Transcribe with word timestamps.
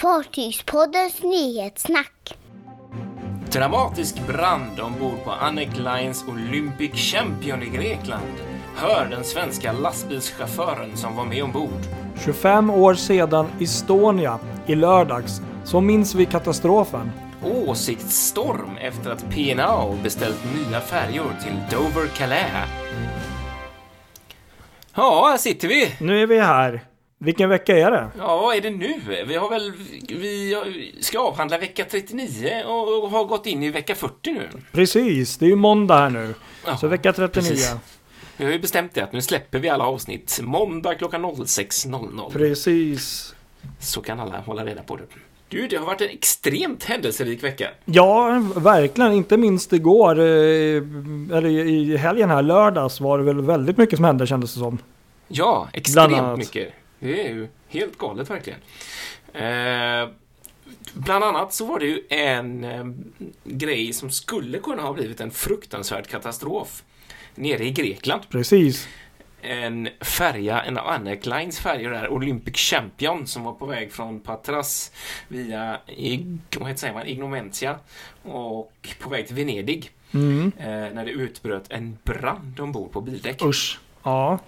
Fartygspoddens 0.00 1.22
nyhetssnack. 1.22 2.34
Dramatisk 3.52 4.26
brand 4.26 4.80
ombord 4.80 5.24
på 5.24 5.30
Annec 5.30 5.68
Lines 5.76 6.24
Olympic 6.28 6.94
Champion 6.94 7.62
i 7.62 7.66
Grekland. 7.66 8.32
Hör 8.76 9.06
den 9.10 9.24
svenska 9.24 9.72
lastbilschauffören 9.72 10.96
som 10.96 11.16
var 11.16 11.24
med 11.24 11.44
ombord. 11.44 11.82
25 12.24 12.70
år 12.70 12.94
sedan 12.94 13.46
Estonia 13.60 14.38
i 14.66 14.74
lördags 14.74 15.40
så 15.64 15.80
minns 15.80 16.14
vi 16.14 16.26
katastrofen. 16.26 17.10
Åsiktsstorm 17.44 18.76
efter 18.80 19.10
att 19.10 19.30
P&O 19.30 19.98
beställt 20.02 20.44
nya 20.56 20.80
färjor 20.80 21.32
till 21.42 21.78
Dover-Calais. 21.78 22.66
Ja, 24.94 25.28
här 25.30 25.38
sitter 25.38 25.68
vi. 25.68 25.94
Nu 25.98 26.22
är 26.22 26.26
vi 26.26 26.40
här. 26.40 26.89
Vilken 27.22 27.48
vecka 27.48 27.78
är 27.78 27.90
det? 27.90 28.08
Ja, 28.18 28.36
vad 28.36 28.56
är 28.56 28.60
det 28.60 28.70
nu? 28.70 29.00
Vi 29.26 29.34
har 29.36 29.50
väl... 29.50 29.72
Vi 30.08 30.54
ska 31.00 31.18
avhandla 31.18 31.58
vecka 31.58 31.84
39 31.90 32.62
och 32.66 33.10
har 33.10 33.24
gått 33.24 33.46
in 33.46 33.62
i 33.62 33.70
vecka 33.70 33.94
40 33.94 34.32
nu. 34.32 34.48
Precis, 34.72 35.36
det 35.38 35.44
är 35.44 35.48
ju 35.48 35.56
måndag 35.56 35.96
här 35.98 36.10
nu. 36.10 36.34
Ja, 36.66 36.76
Så 36.76 36.86
vecka 36.86 37.12
39. 37.12 37.48
precis. 37.50 37.74
Vi 38.36 38.44
har 38.44 38.52
ju 38.52 38.58
bestämt 38.58 38.94
det 38.94 39.00
att 39.00 39.12
nu 39.12 39.22
släpper 39.22 39.58
vi 39.58 39.68
alla 39.68 39.84
avsnitt 39.84 40.40
måndag 40.42 40.94
klockan 40.94 41.24
06.00. 41.24 42.32
Precis. 42.32 43.34
Så 43.80 44.00
kan 44.02 44.20
alla 44.20 44.40
hålla 44.40 44.64
reda 44.64 44.82
på 44.82 44.96
det. 44.96 45.02
Du, 45.48 45.66
det 45.66 45.76
har 45.76 45.86
varit 45.86 46.00
en 46.00 46.08
extremt 46.10 46.84
händelserik 46.84 47.44
vecka. 47.44 47.68
Ja, 47.84 48.42
verkligen. 48.56 49.12
Inte 49.12 49.36
minst 49.36 49.72
igår, 49.72 50.18
eh, 50.18 50.24
eller 51.36 51.46
i 51.46 51.96
helgen 51.96 52.30
här, 52.30 52.42
lördags, 52.42 53.00
var 53.00 53.18
det 53.18 53.24
väl 53.24 53.40
väldigt 53.40 53.76
mycket 53.76 53.96
som 53.96 54.04
hände 54.04 54.26
kändes 54.26 54.54
det 54.54 54.60
som. 54.60 54.78
Ja, 55.28 55.68
extremt 55.72 56.38
mycket. 56.38 56.72
Det 57.00 57.26
är 57.26 57.28
ju 57.28 57.48
helt 57.68 57.98
galet 57.98 58.30
verkligen. 58.30 58.60
Eh, 59.32 60.08
bland 60.94 61.24
annat 61.24 61.52
så 61.54 61.64
var 61.64 61.78
det 61.78 61.86
ju 61.86 62.02
en 62.08 62.64
eh, 62.64 62.84
grej 63.44 63.92
som 63.92 64.10
skulle 64.10 64.58
kunna 64.58 64.82
ha 64.82 64.92
blivit 64.92 65.20
en 65.20 65.30
fruktansvärd 65.30 66.06
katastrof 66.06 66.82
nere 67.34 67.64
i 67.64 67.70
Grekland. 67.70 68.22
Precis. 68.28 68.88
En 69.42 69.88
färja, 70.00 70.62
en 70.62 70.78
av 70.78 70.88
Annec 70.88 71.26
Lines 71.26 71.60
färjor 71.60 71.90
där, 71.90 72.08
Olympic 72.08 72.56
Champion, 72.56 73.26
som 73.26 73.44
var 73.44 73.52
på 73.52 73.66
väg 73.66 73.92
från 73.92 74.20
Patras 74.20 74.92
via 75.28 75.80
vad 76.58 76.78
säger 76.78 76.94
man, 76.94 77.06
Ignomentia 77.06 77.78
och 78.22 78.88
på 79.00 79.10
väg 79.10 79.26
till 79.26 79.36
Venedig. 79.36 79.90
Mm. 80.14 80.52
Eh, 80.58 80.66
när 80.66 81.04
det 81.04 81.10
utbröt 81.10 81.64
en 81.68 81.98
brand 82.04 82.60
ombord 82.60 82.92
på 82.92 83.00
bildäck. 83.00 83.42
Usch. 83.44 83.78
Ja. 84.02 84.38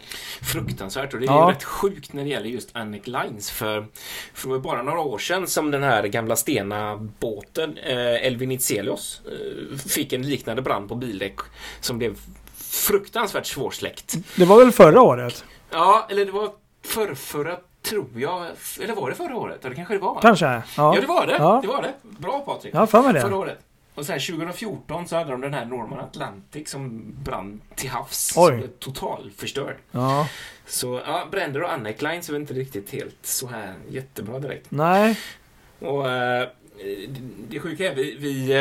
Fruktansvärt 0.42 1.14
och 1.14 1.20
det 1.20 1.26
är 1.26 1.30
Ja. 1.30 1.48
ju 1.50 1.54
rätt 1.54 1.64
sjukt 1.64 2.12
när 2.12 2.22
det 2.24 2.28
gäller 2.30 2.46
just 2.48 2.76
Annec 2.76 3.06
Lines 3.06 3.50
för, 3.50 3.86
för 4.34 4.48
det 4.48 4.54
var 4.54 4.60
bara 4.60 4.82
några 4.82 5.00
år 5.00 5.18
sedan 5.18 5.46
som 5.46 5.70
den 5.70 5.82
här 5.82 6.02
gamla 6.06 6.36
stena 6.36 6.96
båten 7.18 7.78
eh, 7.78 8.26
Elvin 8.26 8.48
Nitzelius 8.48 9.20
eh, 9.26 9.78
fick 9.78 10.12
en 10.12 10.22
liknande 10.22 10.62
brand 10.62 10.88
på 10.88 10.94
bildäck 10.94 11.38
som 11.80 11.98
blev 11.98 12.16
fruktansvärt 12.56 13.46
svårsläckt. 13.46 14.14
Det 14.36 14.44
var 14.44 14.58
väl 14.58 14.72
förra 14.72 15.02
året? 15.02 15.44
Ja, 15.70 16.06
eller 16.10 16.24
det 16.24 16.32
var 16.32 16.50
förrförra 16.84 17.56
tror 17.82 18.08
jag. 18.14 18.46
Eller 18.80 18.94
var 18.94 19.10
det 19.10 19.16
förra 19.16 19.36
året? 19.36 19.58
Ja, 19.62 19.68
det 19.68 19.74
kanske 19.74 19.94
det 19.94 20.00
var. 20.00 20.20
Kanske? 20.20 20.46
Ja. 20.46 20.62
Ja, 20.76 20.96
det 21.00 21.06
var 21.06 21.26
det. 21.26 21.36
Ja. 21.38 21.58
Det 21.62 21.68
var 21.68 21.82
det. 21.82 21.92
Bra 22.02 22.40
Patrik. 22.40 22.74
Ja, 22.74 22.86
för 22.86 23.02
mig 23.02 23.20
Förra 23.20 23.30
det. 23.30 23.36
året. 23.36 23.58
Och 23.94 24.06
sen 24.06 24.20
2014 24.20 25.08
så 25.08 25.16
hade 25.16 25.30
de 25.30 25.40
den 25.40 25.54
här 25.54 25.64
Norman 25.64 26.00
Atlantic 26.00 26.70
som 26.70 27.14
brann 27.24 27.60
till 27.74 27.90
havs. 27.90 28.32
Oj. 28.36 28.68
Totalförstörd. 28.78 29.76
Ja. 29.90 30.28
Så 30.66 31.00
ja, 31.06 31.28
bränder 31.30 31.62
och 31.62 31.72
Annec 31.72 32.02
Lines 32.02 32.28
är 32.30 32.36
inte 32.36 32.54
riktigt 32.54 32.90
helt 32.90 33.18
så 33.22 33.46
här 33.46 33.74
jättebra 33.88 34.38
direkt. 34.38 34.70
Nej. 34.70 35.18
Och 35.78 36.10
eh, 36.10 36.48
det 37.48 37.60
sjuka 37.60 37.92
är, 37.92 37.94
vi, 37.94 38.16
vi 38.18 38.52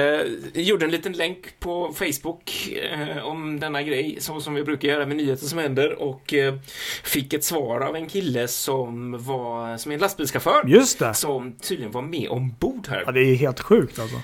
eh, 0.53 0.61
gjorde 0.61 0.85
en 0.85 0.91
liten 0.91 1.13
länk 1.13 1.59
på 1.59 1.93
Facebook 1.93 2.69
eh, 2.91 3.25
om 3.25 3.59
denna 3.59 3.83
grej, 3.83 4.17
så 4.19 4.41
som 4.41 4.53
vi 4.53 4.63
brukar 4.63 4.87
göra 4.87 5.05
med 5.05 5.17
nyheter 5.17 5.45
som 5.45 5.59
händer 5.59 6.01
och 6.01 6.33
eh, 6.33 6.55
fick 7.03 7.33
ett 7.33 7.43
svar 7.43 7.81
av 7.81 7.95
en 7.95 8.07
kille 8.07 8.47
som 8.47 9.23
var, 9.23 9.77
som 9.77 9.91
är 9.91 9.95
en 9.95 10.01
lastbilschaufför. 10.01 10.63
Just 10.67 10.99
det. 10.99 11.13
Som 11.13 11.53
tydligen 11.53 11.91
var 11.91 12.01
med 12.01 12.29
ombord 12.29 12.87
här. 12.87 13.03
Ja, 13.05 13.11
det 13.11 13.21
är 13.21 13.35
helt 13.35 13.59
sjukt 13.59 13.99
alltså. 13.99 14.21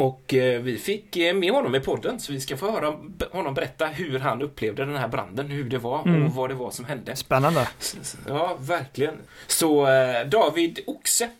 Och 0.00 0.34
eh, 0.34 0.60
vi 0.60 0.78
fick 0.78 1.16
eh, 1.16 1.34
med 1.34 1.52
honom 1.52 1.74
i 1.74 1.80
podden 1.80 2.20
så 2.20 2.32
vi 2.32 2.40
ska 2.40 2.56
få 2.56 2.70
höra 2.70 2.94
honom 3.32 3.54
berätta 3.54 3.86
hur 3.86 4.18
han 4.18 4.42
upplevde 4.42 4.84
den 4.84 4.96
här 4.96 5.08
branden, 5.08 5.46
hur 5.46 5.64
det 5.64 5.78
var 5.78 6.02
Mm. 6.02 6.26
och 6.26 6.34
vad 6.34 6.50
det 6.50 6.54
var 6.54 6.70
som 6.70 6.84
hände. 6.84 7.16
Spännande. 7.16 7.68
Ja, 8.28 8.56
verkligen. 8.60 9.14
Så 9.46 9.86
eh, 9.86 10.26
David 10.26 10.80
Oxe, 10.86 11.30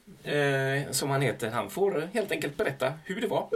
som 0.90 1.10
han 1.10 1.22
heter, 1.22 1.50
han 1.50 1.70
får 1.70 2.08
helt 2.14 2.32
enkelt 2.32 2.56
berätta 2.56 2.92
hur 3.04 3.20
det 3.20 3.26
var. 3.26 3.48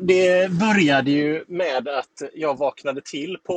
Det 0.00 0.50
började 0.50 1.10
ju 1.10 1.44
med 1.48 1.88
att 1.88 2.22
jag 2.34 2.58
vaknade 2.58 3.00
till 3.00 3.38
på 3.44 3.54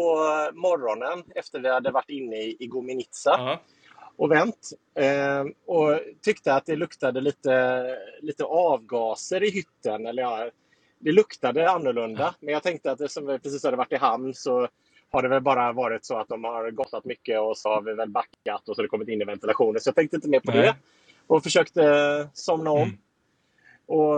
morgonen 0.54 1.24
efter 1.36 1.60
vi 1.60 1.70
hade 1.70 1.92
varit 1.92 2.10
inne 2.10 2.36
i 2.36 2.58
i 2.60 2.68
Gominica 2.68 3.10
Ja. 3.26 3.62
Och 4.18 4.32
vänt. 4.32 4.70
Eh, 4.96 5.46
och 5.66 6.00
tyckte 6.22 6.54
att 6.54 6.66
det 6.66 6.76
luktade 6.76 7.22
lite, 7.22 7.86
lite 8.22 8.44
avgaser 8.44 9.44
i 9.44 9.50
hytten. 9.50 10.06
Eller 10.06 10.24
ja, 10.24 10.50
det 11.00 11.12
luktade 11.12 11.70
annorlunda. 11.70 12.36
Men 12.40 12.54
jag 12.54 12.64
tänkte 12.64 12.92
att 12.92 13.02
eftersom 13.02 13.28
vi 13.28 13.40
precis 13.40 13.64
hade 13.64 13.78
varit 13.78 13.92
i 13.92 13.96
hamn 13.96 14.34
så 14.34 14.68
har 15.12 15.22
det 15.22 15.30
väl 15.30 15.42
bara 15.42 15.74
varit 15.74 16.06
så 16.06 16.18
att 16.18 16.28
de 16.28 16.44
har 16.44 16.72
gottat 16.72 17.06
mycket 17.06 17.40
och 17.40 17.58
så 17.58 17.70
har 17.70 17.82
vi 17.82 17.94
väl 17.94 18.10
backat 18.10 18.70
och 18.70 18.76
så 18.76 18.82
har 18.82 18.84
det 18.84 18.90
kommit 18.90 19.08
in 19.08 19.22
i 19.22 19.26
ventilationen. 19.26 19.82
Så 19.82 19.88
jag 19.88 19.96
tänkte 19.96 20.16
inte 20.16 20.30
mer 20.30 20.40
på 20.40 20.52
Nej. 20.52 20.62
det. 20.62 20.76
Och 21.28 21.44
försökte 21.44 22.30
somna 22.34 22.72
om. 22.72 22.82
Mm. 22.82 22.98
Och, 23.88 24.16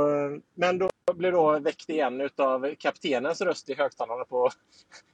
men 0.56 0.78
då 0.78 0.90
blev 1.14 1.32
då 1.32 1.60
väckt 1.60 1.90
igen 1.90 2.30
av 2.38 2.76
kaptenens 2.80 3.42
röst 3.42 3.70
i 3.70 3.76
högtalarna 3.76 4.24
på 4.24 4.50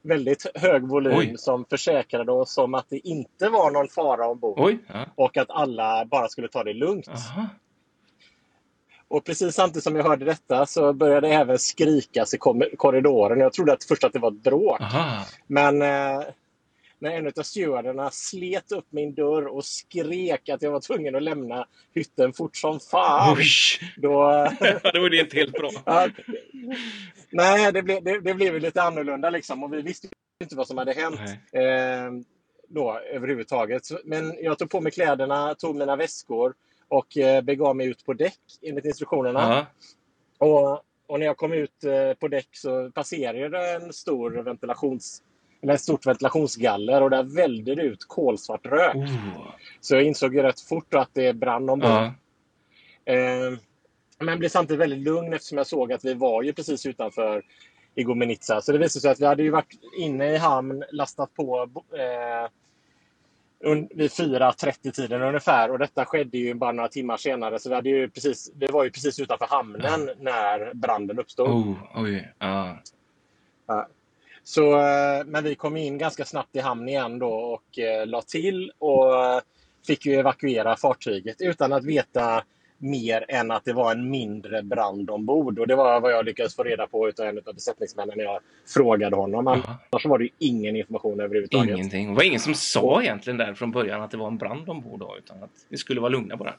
väldigt 0.02 0.46
hög 0.54 0.88
volym 0.88 1.18
Oj. 1.18 1.34
som 1.38 1.64
försäkrade 1.64 2.32
oss 2.32 2.58
om 2.58 2.74
att 2.74 2.86
det 2.88 3.08
inte 3.08 3.48
var 3.48 3.70
någon 3.70 3.88
fara 3.88 4.28
ombord 4.28 4.60
Oj. 4.60 4.78
Ja. 4.86 5.06
och 5.14 5.36
att 5.36 5.50
alla 5.50 6.04
bara 6.04 6.28
skulle 6.28 6.48
ta 6.48 6.64
det 6.64 6.72
lugnt. 6.72 7.08
Aha. 7.08 7.48
Och 9.08 9.24
precis 9.24 9.54
samtidigt 9.54 9.84
som 9.84 9.96
jag 9.96 10.04
hörde 10.04 10.24
detta 10.24 10.66
så 10.66 10.92
började 10.92 11.28
det 11.28 11.34
även 11.34 11.58
skrikas 11.58 12.34
i 12.34 12.38
korridoren. 12.76 13.40
Jag 13.40 13.52
trodde 13.52 13.72
att 13.72 13.84
först 13.84 14.04
att 14.04 14.12
det 14.12 14.18
var 14.18 14.30
ett 14.30 14.42
bråk. 14.42 14.80
Aha. 14.80 15.26
Men 15.46 15.82
eh, 15.82 16.24
när 16.98 17.10
en 17.10 17.26
av 17.26 17.42
stewarderna 17.42 18.10
slet 18.10 18.72
upp 18.72 18.86
min 18.90 19.14
dörr 19.14 19.46
och 19.46 19.64
skrek 19.64 20.48
att 20.48 20.62
jag 20.62 20.70
var 20.70 20.80
tvungen 20.80 21.14
att 21.14 21.22
lämna 21.22 21.66
hytten 21.94 22.32
fort 22.32 22.56
som 22.56 22.80
fan. 22.80 23.38
Usch. 23.38 23.80
Då, 23.96 24.10
det 24.92 25.00
var 25.00 25.10
det 25.10 25.16
inte 25.16 25.36
helt 25.36 25.52
bra. 25.52 25.70
Ja, 25.84 26.08
nej, 27.30 27.72
det 27.72 27.82
blev, 27.82 28.04
det, 28.04 28.20
det 28.20 28.34
blev 28.34 28.60
lite 28.60 28.82
annorlunda 28.82 29.30
liksom 29.30 29.62
och 29.62 29.72
vi 29.72 29.82
visste 29.82 30.08
inte 30.42 30.56
vad 30.56 30.66
som 30.66 30.78
hade 30.78 30.92
hänt 30.92 31.20
eh, 31.52 32.26
då 32.68 32.98
överhuvudtaget. 33.12 33.82
Men 34.04 34.34
jag 34.40 34.58
tog 34.58 34.70
på 34.70 34.80
mig 34.80 34.92
kläderna, 34.92 35.54
tog 35.54 35.76
mina 35.76 35.96
väskor 35.96 36.54
och 36.88 37.16
eh, 37.16 37.42
begav 37.42 37.76
mig 37.76 37.86
ut 37.86 38.04
på 38.04 38.12
däck 38.12 38.40
enligt 38.62 38.84
instruktionerna. 38.84 39.40
Ja. 39.40 39.66
Och, 40.46 40.84
och 41.06 41.18
när 41.18 41.26
jag 41.26 41.36
kom 41.36 41.52
ut 41.52 41.84
eh, 41.84 42.14
på 42.14 42.28
däck 42.28 42.48
så 42.52 42.90
passerade 42.90 43.48
det 43.48 43.72
en 43.74 43.92
stor 43.92 44.30
ventilations 44.30 45.22
eller 45.64 45.74
ett 45.74 45.80
stort 45.80 46.06
ventilationsgaller 46.06 47.02
och 47.02 47.10
där 47.10 47.22
välde 47.22 47.74
det 47.74 47.82
ut 47.82 48.04
kolsvart 48.08 48.66
rök. 48.66 48.94
Oh. 48.94 49.48
Så 49.80 49.94
jag 49.94 50.02
insåg 50.02 50.34
ju 50.34 50.42
rätt 50.42 50.60
fort 50.60 50.94
att 50.94 51.10
det 51.12 51.32
brann 51.32 51.68
ombord. 51.68 51.90
Ja. 51.90 52.14
Eh, 53.04 53.58
men 54.18 54.38
blev 54.38 54.48
samtidigt 54.48 54.80
väldigt 54.80 55.04
lugn 55.04 55.32
eftersom 55.32 55.58
jag 55.58 55.66
såg 55.66 55.92
att 55.92 56.04
vi 56.04 56.14
var 56.14 56.42
ju 56.42 56.52
precis 56.52 56.86
utanför 56.86 57.42
Igomenitsa. 57.94 58.60
Så 58.60 58.72
det 58.72 58.78
visade 58.78 59.00
sig 59.00 59.10
att 59.10 59.20
vi 59.20 59.26
hade 59.26 59.42
ju 59.42 59.50
varit 59.50 59.78
inne 59.98 60.32
i 60.32 60.36
hamn, 60.36 60.84
lastat 60.92 61.34
på 61.34 61.70
eh, 61.92 62.50
vid 63.94 64.10
4.30-tiden 64.10 65.22
ungefär. 65.22 65.70
Och 65.70 65.78
detta 65.78 66.04
skedde 66.04 66.38
ju 66.38 66.54
bara 66.54 66.72
några 66.72 66.88
timmar 66.88 67.16
senare. 67.16 67.58
Så 67.58 67.68
vi, 67.68 67.74
hade 67.74 67.88
ju 67.88 68.10
precis, 68.10 68.52
vi 68.54 68.66
var 68.66 68.84
ju 68.84 68.90
precis 68.90 69.20
utanför 69.20 69.46
hamnen 69.46 70.10
när 70.18 70.74
branden 70.74 71.18
uppstod. 71.18 71.48
Oh. 71.48 71.76
Oj. 71.94 72.32
Ja. 72.38 72.78
Så, 74.44 74.78
eh, 74.78 75.24
men 75.26 75.44
vi 75.44 75.54
kom 75.54 75.76
in 75.76 75.98
ganska 75.98 76.24
snabbt 76.24 76.56
i 76.56 76.60
hamn 76.60 76.88
igen 76.88 77.18
då 77.18 77.30
och 77.30 77.78
eh, 77.78 78.06
la 78.06 78.22
till 78.22 78.72
och 78.78 79.24
eh, 79.24 79.40
fick 79.86 80.06
ju 80.06 80.14
evakuera 80.14 80.76
fartyget 80.76 81.36
utan 81.40 81.72
att 81.72 81.84
veta 81.84 82.42
mer 82.78 83.24
än 83.28 83.50
att 83.50 83.64
det 83.64 83.72
var 83.72 83.92
en 83.92 84.10
mindre 84.10 84.62
brand 84.62 85.10
ombord. 85.10 85.58
Och 85.58 85.66
det 85.66 85.76
var 85.76 86.00
vad 86.00 86.12
jag 86.12 86.24
lyckades 86.24 86.56
få 86.56 86.62
reda 86.62 86.86
på 86.86 87.08
utav 87.08 87.26
en 87.26 87.38
av 87.46 87.54
besättningsmännen 87.54 88.16
när 88.16 88.24
jag 88.24 88.40
frågade 88.66 89.16
honom. 89.16 89.46
Annars 89.46 90.06
var 90.06 90.18
det 90.18 90.24
ju 90.24 90.30
ingen 90.38 90.76
information 90.76 91.20
överhuvudtaget. 91.20 91.76
Ingenting. 91.76 92.08
Det 92.08 92.14
var 92.14 92.22
ingen 92.22 92.40
som 92.40 92.54
sa 92.54 93.02
egentligen 93.02 93.36
där 93.36 93.54
från 93.54 93.70
början 93.70 94.02
att 94.02 94.10
det 94.10 94.16
var 94.16 94.26
en 94.26 94.38
brand 94.38 94.68
ombord 94.68 95.00
då, 95.00 95.14
utan 95.18 95.42
att 95.42 95.50
vi 95.68 95.76
skulle 95.76 96.00
vara 96.00 96.10
lugna 96.10 96.36
bara. 96.36 96.54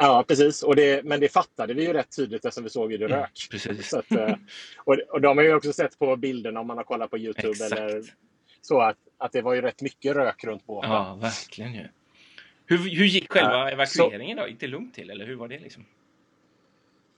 Ja, 0.00 0.24
precis. 0.28 0.62
Och 0.62 0.76
det, 0.76 1.04
men 1.04 1.20
det 1.20 1.28
fattade 1.28 1.74
vi 1.74 1.86
ju 1.86 1.92
rätt 1.92 2.16
tydligt 2.16 2.44
eftersom 2.44 2.64
vi 2.64 2.70
såg 2.70 2.92
hur 2.92 2.98
det 2.98 3.04
Mm, 3.04 3.18
rök. 3.18 3.48
Precis. 3.50 3.88
Så 3.88 3.98
att, 3.98 4.12
eh, 4.12 4.34
och, 4.76 4.96
och 5.08 5.20
de 5.20 5.38
har 5.38 5.44
ju 5.44 5.54
också 5.54 5.72
sett 5.72 5.98
på 5.98 6.16
bilderna 6.16 6.60
om 6.60 6.66
man 6.66 6.76
har 6.76 6.84
kollat 6.84 7.10
på 7.10 7.18
Youtube 7.18 7.50
Exakt. 7.50 7.72
eller 7.72 8.02
så 8.60 8.80
att, 8.80 8.96
att 9.18 9.32
det 9.32 9.42
var 9.42 9.54
ju 9.54 9.60
rätt 9.60 9.82
mycket 9.82 10.16
rök 10.16 10.44
runt 10.44 10.66
båten. 10.66 10.90
Ja, 10.90 11.18
verkligen 11.20 11.74
ju. 11.74 11.88
Hur, 12.66 12.78
hur 12.78 13.04
gick 13.04 13.32
själva 13.32 13.52
Ja, 13.52 13.70
evakueringen 13.70 14.36
då? 14.36 14.48
Gick 14.48 14.60
det 14.60 14.66
lugnt 14.66 14.94
till 14.94 15.10
eller 15.10 15.26
hur 15.26 15.36
var 15.36 15.48
det 15.48 15.58
liksom? 15.58 15.84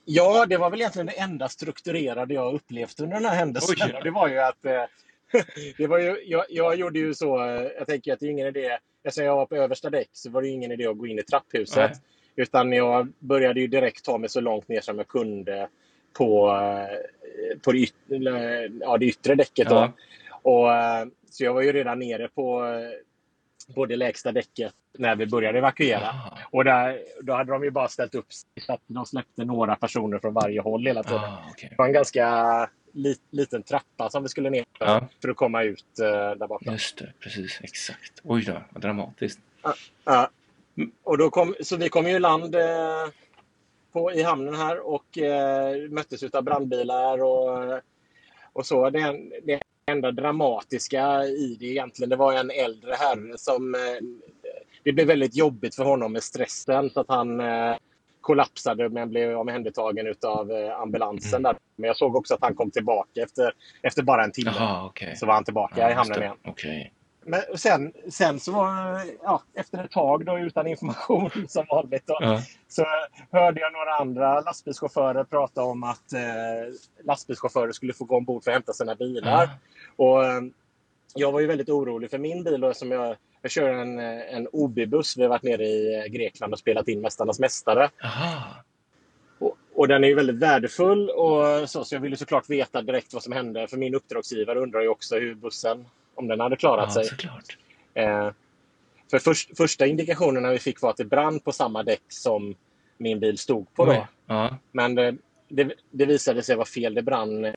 Ja, 0.05 0.45
det 0.45 0.57
var 0.57 0.69
väl 0.69 0.79
egentligen 0.79 1.05
det 1.05 1.19
enda 1.19 1.49
strukturerade 1.49 2.33
jag 2.33 2.53
upplevt 2.53 2.99
under 2.99 3.15
den 3.15 3.25
här 3.25 3.35
händelsen. 3.35 3.75
Oj, 3.79 3.91
ja. 3.93 4.01
Det 4.03 4.11
var 4.11 4.27
ju 4.27 4.39
att 4.39 4.65
eh, 4.65 4.83
det 5.77 5.87
var 5.87 5.99
ju, 5.99 6.23
jag, 6.25 6.45
jag 6.49 6.75
gjorde 6.75 6.99
ju 6.99 7.13
så, 7.13 7.45
eh, 7.45 7.61
jag 7.77 7.87
tänker 7.87 8.13
att 8.13 8.19
det 8.19 8.25
är 8.25 8.29
ingen 8.29 8.47
idé, 8.47 8.77
eftersom 9.03 9.25
jag 9.25 9.35
var 9.35 9.45
på 9.45 9.55
översta 9.55 9.89
däck 9.89 10.09
så 10.11 10.29
var 10.29 10.41
det 10.41 10.47
ingen 10.47 10.71
idé 10.71 10.87
att 10.87 10.97
gå 10.97 11.07
in 11.07 11.19
i 11.19 11.23
trapphuset. 11.23 11.77
Nej. 11.91 11.99
Utan 12.35 12.71
jag 12.73 13.13
började 13.19 13.59
ju 13.61 13.67
direkt 13.67 14.05
ta 14.05 14.17
mig 14.17 14.29
så 14.29 14.41
långt 14.41 14.67
ner 14.67 14.81
som 14.81 14.97
jag 14.97 15.07
kunde 15.07 15.67
på, 16.13 16.49
eh, 16.49 17.59
på 17.61 17.71
det, 17.71 17.77
yt, 17.77 17.93
ja, 18.81 18.97
det 18.97 19.05
yttre 19.05 19.35
däcket. 19.35 19.69
Då. 19.69 19.75
Ja. 19.75 19.91
Och, 20.41 20.73
eh, 20.73 21.05
så 21.29 21.43
jag 21.43 21.53
var 21.53 21.61
ju 21.61 21.71
redan 21.71 21.99
nere 21.99 22.27
på, 22.27 22.65
eh, 22.65 23.73
på 23.75 23.85
det 23.85 23.95
lägsta 23.95 24.31
däcket 24.31 24.73
när 24.97 25.15
vi 25.15 25.25
började 25.25 25.57
evakuera. 25.57 26.07
Ah, 26.07 26.37
Och 26.51 26.63
där, 26.63 26.99
då 27.21 27.33
hade 27.33 27.51
de 27.51 27.63
ju 27.63 27.71
bara 27.71 27.87
ställt 27.87 28.15
upp 28.15 28.25
så 28.61 28.73
att 28.73 28.81
de 28.87 29.05
släppte 29.05 29.45
några 29.45 29.75
personer 29.75 30.19
från 30.19 30.33
varje 30.33 30.61
håll 30.61 30.85
hela 30.85 31.03
tiden. 31.03 31.19
ah, 31.19 31.45
okej. 31.51 31.69
Det 31.69 31.75
var 31.77 31.85
en 31.85 31.93
ganska 31.93 32.69
li, 32.93 33.15
liten 33.29 33.63
trappa 33.63 34.09
som 34.09 34.23
vi 34.23 34.29
skulle 34.29 34.49
ner 34.49 34.65
för, 34.77 34.85
Ja. 34.85 35.07
för 35.21 35.29
att 35.29 35.35
komma 35.35 35.63
ut 35.63 35.85
uh, 36.01 36.05
där 36.07 36.47
borta. 36.47 36.71
Just 36.71 36.97
det, 36.97 37.13
precis. 37.19 37.59
Exakt. 37.63 38.21
Oj 38.23 38.43
då, 38.43 38.61
vad 38.69 38.81
dramatiskt. 38.81 39.39
Ja. 40.05 40.29
Och 41.03 41.17
då 41.17 41.29
kom, 41.29 41.55
så 41.61 41.77
vi 41.77 41.89
kom 41.89 42.07
ju 42.07 42.15
i 42.15 42.19
land 42.19 42.55
eh, 42.55 43.07
på, 43.93 44.11
i 44.11 44.23
hamnen 44.23 44.55
här 44.55 44.87
och 44.87 45.17
eh, 45.17 45.89
möttes 45.89 46.23
av 46.23 46.43
brandbilar 46.43 47.23
och, 47.23 47.81
och 48.53 48.65
så. 48.65 48.89
Det, 48.89 49.19
det 49.43 49.61
enda 49.85 50.11
dramatiska 50.11 51.23
i 51.23 51.57
det 51.59 51.65
egentligen, 51.65 52.09
det 52.09 52.15
var 52.15 52.33
en 52.33 52.51
äldre 52.51 52.93
herre 52.93 53.37
som... 53.37 53.75
Eh, 53.75 54.05
det 54.83 54.93
blev 54.93 55.07
väldigt 55.07 55.35
jobbigt 55.35 55.75
för 55.75 55.83
honom 55.83 56.13
med 56.13 56.23
stressen 56.23 56.89
så 56.89 56.99
att 56.99 57.09
han 57.09 57.39
eh, 57.39 57.75
kollapsade 58.21 58.89
men 58.89 59.09
blev 59.09 59.37
omhändertagen 59.37 60.15
av 60.25 60.51
eh, 60.51 60.79
ambulansen. 60.79 61.39
Mm. 61.39 61.43
Där. 61.43 61.55
Men 61.75 61.87
jag 61.87 61.97
såg 61.97 62.15
också 62.15 62.33
att 62.33 62.41
han 62.41 62.55
kom 62.55 62.71
tillbaka 62.71 63.21
efter, 63.21 63.53
efter 63.81 64.03
bara 64.03 64.23
en 64.23 64.31
timme. 64.31 64.51
Jaha, 64.55 64.85
okej. 64.85 65.15
Så 65.15 65.25
var 65.25 65.33
han 65.33 65.43
tillbaka 65.43 65.81
Ja, 65.81 65.89
i 65.89 65.93
hamnen 65.93 66.21
igen. 66.21 66.37
Okej. 66.45 66.93
Men 67.25 67.41
sen, 67.55 67.93
sen 68.09 68.39
så 68.39 68.51
var 68.51 69.01
ja, 69.23 69.43
efter 69.53 69.83
ett 69.85 69.91
tag 69.91 70.25
då 70.25 70.39
utan 70.39 70.67
information 70.67 71.29
som 71.47 71.65
vanligt 71.69 72.03
då, 72.07 72.17
Ja. 72.19 72.41
så 72.67 72.85
hörde 73.31 73.59
jag 73.61 73.73
några 73.73 73.93
andra 73.93 74.41
lastbilschaufförer 74.41 75.23
prata 75.23 75.63
om 75.63 75.83
att 75.83 76.13
eh, 76.13 76.73
lastbilschaufförer 77.03 77.71
skulle 77.71 77.93
få 77.93 78.05
gå 78.05 78.17
ombord 78.17 78.43
för 78.43 78.51
att 78.51 78.55
hämta 78.55 78.73
sina 78.73 78.95
bilar. 78.95 79.31
Ja. 79.43 79.49
Och, 79.95 80.25
eh, 80.25 80.41
jag 81.15 81.31
var 81.31 81.39
ju 81.39 81.47
väldigt 81.47 81.69
orolig 81.69 82.09
för 82.09 82.17
min 82.17 82.43
bil 82.43 82.61
då, 82.61 82.73
som 82.73 82.91
jag, 82.91 83.15
jag 83.41 83.51
kör 83.51 83.69
en, 83.73 83.99
en 83.99 84.47
OB-buss. 84.51 85.17
Vi 85.17 85.21
har 85.21 85.29
varit 85.29 85.43
nere 85.43 85.65
i 85.65 85.99
eh, 85.99 86.05
Grekland 86.05 86.53
och 86.53 86.59
spelat 86.59 86.87
in 86.87 87.01
Mästarnas 87.01 87.39
Mästare. 87.39 87.89
Aha. 88.03 88.41
Och, 89.39 89.57
och 89.75 89.87
den 89.87 90.03
är 90.03 90.07
ju 90.07 90.15
väldigt 90.15 90.35
värdefull 90.35 91.09
och 91.09 91.69
så, 91.69 91.83
så 91.83 91.95
jag 91.95 91.99
ville 91.99 92.17
såklart 92.17 92.49
veta 92.49 92.81
direkt 92.81 93.13
vad 93.13 93.23
som 93.23 93.33
hände. 93.33 93.67
För 93.67 93.77
min 93.77 93.95
uppdragsgivare 93.95 94.59
undrar 94.59 94.81
ju 94.81 94.87
också 94.87 95.19
hur 95.19 95.35
bussen, 95.35 95.85
om 96.15 96.27
den 96.27 96.39
hade 96.39 96.55
klarat 96.55 96.85
Ja, 96.87 96.93
sig. 96.93 97.05
såklart. 97.05 97.57
Eh, 97.93 98.29
för 99.11 99.19
först, 99.19 99.57
första 99.57 99.85
indikationerna 99.85 100.51
vi 100.51 100.59
fick 100.59 100.81
var 100.81 100.89
att 100.89 100.97
det 100.97 101.05
brann 101.05 101.39
på 101.39 101.51
samma 101.51 101.83
däck 101.83 102.01
som 102.07 102.55
min 102.97 103.19
bil 103.19 103.37
stod 103.37 103.73
på. 103.73 103.85
Då. 103.85 104.07
Ja. 104.27 104.57
Men 104.71 104.95
det, 104.95 105.15
det, 105.49 105.73
det 105.91 106.05
visade 106.05 106.43
sig 106.43 106.55
vara 106.55 106.65
fel. 106.65 106.93
Det 106.93 107.01
brann 107.01 107.45
eh, 107.45 107.53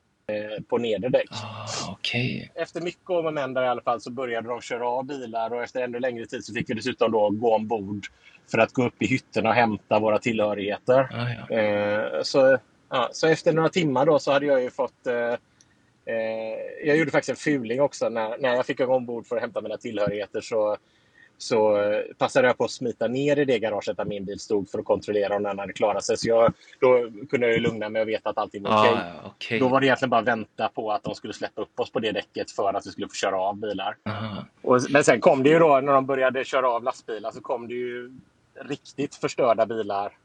på 0.69 0.77
nederdäck. 0.77 1.29
Ah, 1.31 1.67
okej. 1.91 2.51
Efter 2.55 2.81
mycket 2.81 3.09
om 3.09 3.25
och 3.25 3.33
men 3.33 3.53
där 3.53 3.63
i 3.63 3.67
alla 3.67 3.81
fall 3.81 4.01
så 4.01 4.11
började 4.11 4.47
de 4.47 4.61
köra 4.61 4.87
av 4.89 5.05
bilar 5.05 5.53
och 5.53 5.63
efter 5.63 5.81
ännu 5.81 5.99
längre 5.99 6.25
tid 6.25 6.45
så 6.45 6.53
fick 6.53 6.69
vi 6.69 6.73
dessutom 6.73 7.11
då 7.11 7.29
gå 7.29 7.55
ombord 7.55 8.05
för 8.51 8.57
att 8.57 8.73
gå 8.73 8.85
upp 8.85 9.01
i 9.01 9.07
hytterna 9.07 9.49
och 9.49 9.55
hämta 9.55 9.99
våra 9.99 10.19
tillhörigheter. 10.19 11.09
Ah, 11.13 11.29
ja. 11.49 11.57
Eh, 11.57 12.21
så, 12.23 12.57
ja, 12.89 13.09
så 13.11 13.27
efter 13.27 13.53
några 13.53 13.69
timmar 13.69 14.05
då 14.05 14.19
så 14.19 14.31
hade 14.31 14.45
jag 14.45 14.61
ju 14.63 14.69
fått... 14.69 15.07
Eh, 15.07 15.35
eh, 16.05 16.85
jag 16.87 16.97
gjorde 16.97 17.11
faktiskt 17.11 17.29
en 17.29 17.53
fuling 17.53 17.81
också. 17.81 18.09
När, 18.09 18.37
när 18.37 18.55
jag 18.55 18.65
fick 18.65 18.77
gå 18.77 18.95
ombord 18.95 19.27
för 19.27 19.35
att 19.35 19.41
hämta 19.41 19.61
mina 19.61 19.77
tillhörigheter 19.77 20.41
så, 20.41 20.77
så 21.37 21.81
eh, 21.81 22.01
passade 22.17 22.47
jag 22.47 22.57
på 22.57 22.63
att 22.63 22.71
smita 22.71 23.07
ner 23.07 23.39
i 23.39 23.45
det 23.45 23.59
garaget 23.59 23.97
där 23.97 24.05
min 24.05 24.25
bil 24.25 24.39
stod 24.39 24.69
för 24.69 24.79
att 24.79 24.85
kontrollera 24.85 25.35
om 25.35 25.43
den 25.43 25.59
hade 25.59 25.73
klarat 25.73 26.03
sig. 26.05 26.17
Så 26.17 26.29
jag, 26.29 26.53
då 26.79 27.11
kunde 27.29 27.51
jag 27.51 27.61
lugna 27.61 27.89
mig 27.89 28.01
och 28.01 28.07
veta 28.07 28.29
att 28.29 28.37
allting 28.37 28.63
var 28.63 28.71
Ah, 28.71 28.81
okej. 28.91 29.03
okej. 29.25 29.59
Då 29.59 29.67
var 29.67 29.79
det 29.81 29.87
egentligen 29.87 30.09
bara 30.09 30.21
att 30.21 30.27
vänta 30.27 30.69
på 30.69 30.91
att 30.91 31.03
de 31.03 31.15
skulle 31.15 31.33
släppa 31.33 31.61
upp 31.61 31.79
oss 31.79 31.91
på 31.91 31.99
det 31.99 32.11
däcket 32.11 32.51
för 32.51 32.73
att 32.73 32.87
vi 32.87 32.91
skulle 32.91 33.07
få 33.07 33.13
köra 33.13 33.37
av 33.39 33.55
bilar. 33.57 33.97
Aha. 34.05 34.45
Och, 34.61 34.81
men 34.89 35.03
sen 35.03 35.21
kom 35.21 35.43
det 35.43 35.49
ju 35.49 35.59
då, 35.59 35.79
när 35.79 35.93
de 35.93 36.05
började 36.05 36.43
köra 36.45 36.69
av 36.69 36.83
lastbilar, 36.83 37.31
så 37.31 37.41
kom 37.41 37.67
det 37.67 37.73
ju 37.73 38.11
riktigt 38.61 39.15
förstörda 39.15 39.65
bilar. 39.65 40.17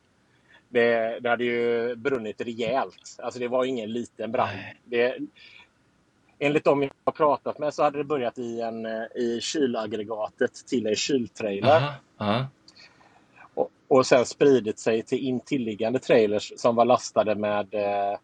Det, 0.68 1.18
det 1.20 1.28
hade 1.28 1.44
ju 1.44 1.94
brunnit 1.96 2.40
rejält. 2.40 3.16
Alltså 3.18 3.40
det 3.40 3.48
var 3.48 3.64
ingen 3.64 3.92
liten 3.92 4.32
brand. 4.32 4.58
Det, 4.84 5.18
enligt 6.40 6.64
dem 6.64 6.82
jag 6.82 6.90
har 7.04 7.12
pratat 7.12 7.58
med 7.58 7.74
så 7.74 7.82
hade 7.82 7.98
det 7.98 8.04
börjat 8.04 8.38
i, 8.38 8.60
en, 8.60 8.86
eh, 8.86 9.02
i 9.14 9.38
kylaggregatet 9.42 10.66
till 10.66 10.86
en 10.86 10.96
kyltrailer. 10.96 11.76
Aha. 11.76 11.94
Ja. 12.18 12.46
Och, 13.54 13.70
och 13.88 14.06
sen 14.06 14.26
spridit 14.26 14.78
sig 14.78 15.02
till 15.02 15.18
intilliggande 15.18 15.98
trailers 15.98 16.52
som 16.56 16.76
var 16.76 16.84
lastade 16.84 17.34
med, 17.34 17.74
eh, 17.74 18.18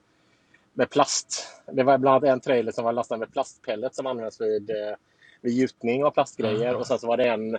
med 0.73 0.91
plast. 0.91 1.49
Det 1.73 1.83
var 1.83 1.99
bland 1.99 2.25
annat 2.25 2.35
en 2.35 2.41
trailer 2.41 2.73
som 2.73 2.85
var 2.85 2.93
lastad 2.93 3.17
med 3.17 3.33
plastpellets 3.33 3.97
som 3.97 4.07
används 4.07 4.41
vid, 4.41 4.71
eh, 4.71 4.97
vid 5.41 5.55
gjutning 5.55 6.05
av 6.05 6.11
plastgrejer. 6.11 6.75
Ah. 6.75 6.77
Och 6.77 6.87
sen 6.87 6.99
så 6.99 7.07
var 7.07 7.17
det 7.17 7.29
en 7.29 7.59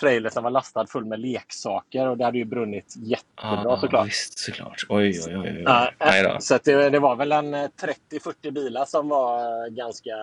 trailer 0.00 0.30
som 0.30 0.44
var 0.44 0.50
lastad 0.50 0.86
full 0.86 1.04
med 1.04 1.20
leksaker 1.20 2.08
och 2.08 2.16
det 2.18 2.24
hade 2.24 2.38
ju 2.38 2.44
brunnit 2.44 2.94
jättebra 2.96 3.72
Ah, 3.72 3.80
såklart. 3.80 4.08
Visst, 4.08 4.38
såklart. 4.38 4.86
Oj, 4.88 5.20
oj, 5.28 5.36
oj. 5.36 5.64
oj. 6.00 6.22
Då. 6.22 6.36
så 6.40 6.58
det, 6.64 6.90
det 6.90 6.98
var 6.98 7.16
väl 7.16 7.32
en 7.32 7.54
eh, 7.54 7.68
30-40 8.10 8.50
bilar 8.50 8.84
som 8.84 9.08
var 9.08 9.66
eh, 9.66 9.72
ganska, 9.72 10.16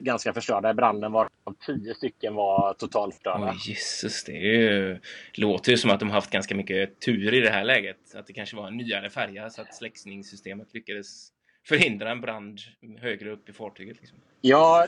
ganska 0.00 0.32
förstörda 0.32 0.70
i 0.70 0.74
branden. 0.74 1.12
Var 1.12 1.28
10 1.66 1.94
stycken 1.94 2.34
var 2.34 2.74
totalt 2.74 3.14
förstörda. 3.14 3.50
Oj, 3.50 3.70
Jesus. 3.70 4.24
Det 4.24 4.32
ju... 4.32 5.00
låter 5.34 5.72
ju 5.72 5.78
som 5.78 5.90
att 5.90 6.00
de 6.00 6.10
haft 6.10 6.30
ganska 6.30 6.54
mycket 6.54 7.00
tur 7.00 7.34
i 7.34 7.40
det 7.40 7.50
här 7.50 7.64
läget. 7.64 8.14
Att 8.14 8.26
det 8.26 8.32
kanske 8.32 8.56
var 8.56 8.66
en 8.66 8.76
nyare 8.76 9.10
färja 9.10 9.50
så 9.50 9.62
att 9.62 9.74
släckningssystemet 9.74 10.74
lyckades 10.74 11.28
förhindra 11.64 12.10
en 12.10 12.20
brand 12.20 12.58
högre 13.00 13.30
upp 13.30 13.48
i 13.48 13.52
fartyget. 13.52 13.96
Liksom. 14.00 14.18
Ja, 14.40 14.86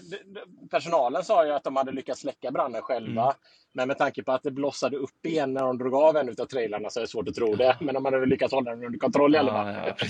personalen 0.71 1.25
sa 1.25 1.47
ju 1.47 1.53
att 1.53 1.65
de 1.65 1.77
hade 1.77 1.93
lyckats 1.93 2.21
släcka 2.21 2.51
branden 2.51 2.83
själva. 2.83 3.23
Mm. 3.23 3.35
Men 3.73 3.89
med 3.89 3.99
tanke 3.99 4.23
på 4.23 4.33
att 4.33 4.43
det 4.43 4.51
blossade 4.51 4.97
upp 4.97 5.27
igen 5.27 5.55
när 5.55 5.61
de 5.63 5.79
drog 5.79 5.95
av 5.95 6.17
en 6.17 6.29
av 6.29 6.47
trailarna 6.47 6.91
så 6.91 7.01
är 7.01 7.03
det 7.03 7.09
svårt 7.09 7.29
att 7.29 7.35
tro 7.35 7.55
det. 7.55 7.77
Men 7.81 7.95
de 7.95 8.05
hade 8.05 8.19
väl 8.21 8.29
lyckats 8.29 8.53
hålla 8.53 8.71
den 8.71 8.85
under 8.85 8.99
kontroll 8.99 9.35
i 9.35 9.39
alla 9.39 9.53
fall. 9.53 9.75
Ja, 9.75 9.95
ja. 9.99 10.07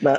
Men, 0.00 0.16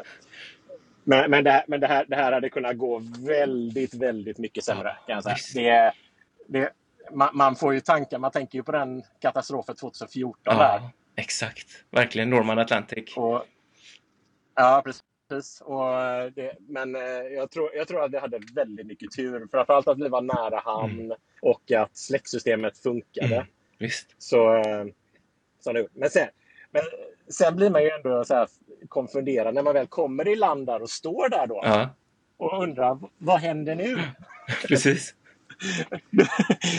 men, 1.03 1.31
men, 1.31 1.43
det, 1.43 1.51
här- 1.51 1.63
men 1.67 1.79
det, 1.79 1.87
här, 1.87 2.05
det 2.07 2.15
här 2.15 2.31
hade 2.31 2.49
kunnat 2.49 2.77
gå 2.77 3.01
väldigt, 3.27 3.93
väldigt 3.93 4.37
mycket 4.37 4.63
sämre. 4.63 4.97
Kan 5.07 5.15
jag 5.15 5.39
säga. 5.39 5.93
Det, 6.47 6.59
det, 6.59 6.73
man, 7.11 7.29
man 7.33 7.55
får 7.55 7.73
ju 7.73 7.79
tankar, 7.79 8.19
man 8.19 8.31
tänker 8.31 8.57
ju 8.59 8.63
på 8.63 8.71
den 8.71 9.03
katastrofen 9.19 9.75
2014 9.75 10.55
där. 10.57 10.63
Ja, 10.63 10.91
exakt. 11.15 11.67
Verkligen 11.91 12.29
Norman 12.29 12.59
Atlantic. 12.59 13.17
Och, 13.17 13.43
ja, 14.55 14.81
precis. 14.85 15.03
Och 15.61 15.91
det, 16.35 16.55
men 16.59 16.95
eh, 16.95 17.01
jag 17.35 17.51
tror, 17.51 17.75
jag 17.75 17.87
tror 17.87 18.03
att 18.03 18.13
vi 18.13 18.17
hade 18.17 18.39
väldigt 18.55 18.87
mycket 18.87 19.11
tur. 19.11 19.47
Framförallt 19.51 19.87
att 19.87 19.99
vi 19.99 20.09
var 20.09 20.21
nära 20.21 20.59
hamn 20.59 21.13
och 21.41 21.71
att 21.71 21.97
släcksystemet 21.97 22.77
funkade. 22.77 23.35
Mm. 23.35 23.47
Visst. 23.77 24.15
Så, 24.17 24.55
eh, 24.55 24.85
så 25.59 25.73
det, 25.73 25.87
men, 25.93 26.09
sen, 26.09 26.27
men 26.71 26.83
sen 27.29 27.55
blir 27.55 27.69
man 27.69 27.83
ju 27.83 27.89
ändå 27.89 28.23
så 28.23 28.35
här 28.35 28.47
konfunderad 28.87 29.53
när 29.53 29.63
man 29.63 29.73
väl 29.73 29.87
kommer 29.87 30.27
i 30.27 30.35
land 30.35 30.65
där 30.65 30.81
och 30.81 30.89
står 30.89 31.29
där 31.29 31.47
då 31.47 31.61
Ja, 31.63 31.89
och 32.37 32.63
undrar 32.63 32.99
vad 33.17 33.39
händer 33.39 33.75
nu? 33.75 33.97
precis. 34.67 35.15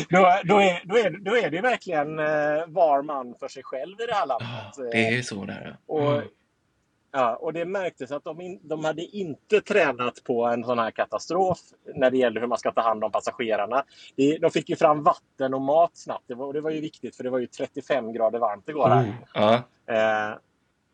då, 0.08 0.40
då, 0.44 0.58
är, 0.58 0.82
då, 0.84 0.96
är, 0.96 1.10
då 1.10 1.36
är 1.36 1.50
det 1.50 1.60
verkligen 1.60 2.18
eh, 2.18 2.66
var 2.66 3.02
man 3.02 3.34
för 3.34 3.48
sig 3.48 3.62
själv 3.62 4.00
i 4.00 4.06
det 4.06 4.14
här 4.14 4.26
landet. 4.26 4.48
Ja, 4.76 4.84
det 4.92 5.08
är 5.08 5.22
så 5.22 5.44
där. 5.44 5.76
Och, 5.86 6.12
Mm. 6.12 6.28
Ja, 7.12 7.36
och 7.36 7.52
det 7.52 7.64
märktes 7.64 8.12
att 8.12 8.24
de, 8.24 8.40
in, 8.40 8.60
de 8.62 8.84
hade 8.84 9.02
inte 9.02 9.60
tränat 9.60 10.24
på 10.24 10.44
en 10.44 10.64
sån 10.64 10.78
här 10.78 10.90
katastrof 10.90 11.58
när 11.94 12.10
det 12.10 12.18
gäller 12.18 12.40
hur 12.40 12.48
man 12.48 12.58
ska 12.58 12.72
ta 12.72 12.80
hand 12.80 13.04
om 13.04 13.12
passagerarna. 13.12 13.84
De 14.40 14.50
fick 14.50 14.68
ju 14.68 14.76
fram 14.76 15.02
vatten 15.02 15.54
och 15.54 15.62
mat 15.62 15.96
snabbt. 15.96 16.24
Det 16.26 16.34
var, 16.34 16.46
och 16.46 16.52
det 16.52 16.60
var 16.60 16.70
ju 16.70 16.80
viktigt 16.80 17.16
för 17.16 17.24
det 17.24 17.30
var 17.30 17.38
ju 17.38 17.46
35 17.46 18.12
grader 18.12 18.38
varmt 18.38 18.68
igår 18.68 18.88
här. 18.88 19.02
Oh, 19.02 19.14
ja, 19.34 19.62
Eh, 19.86 20.36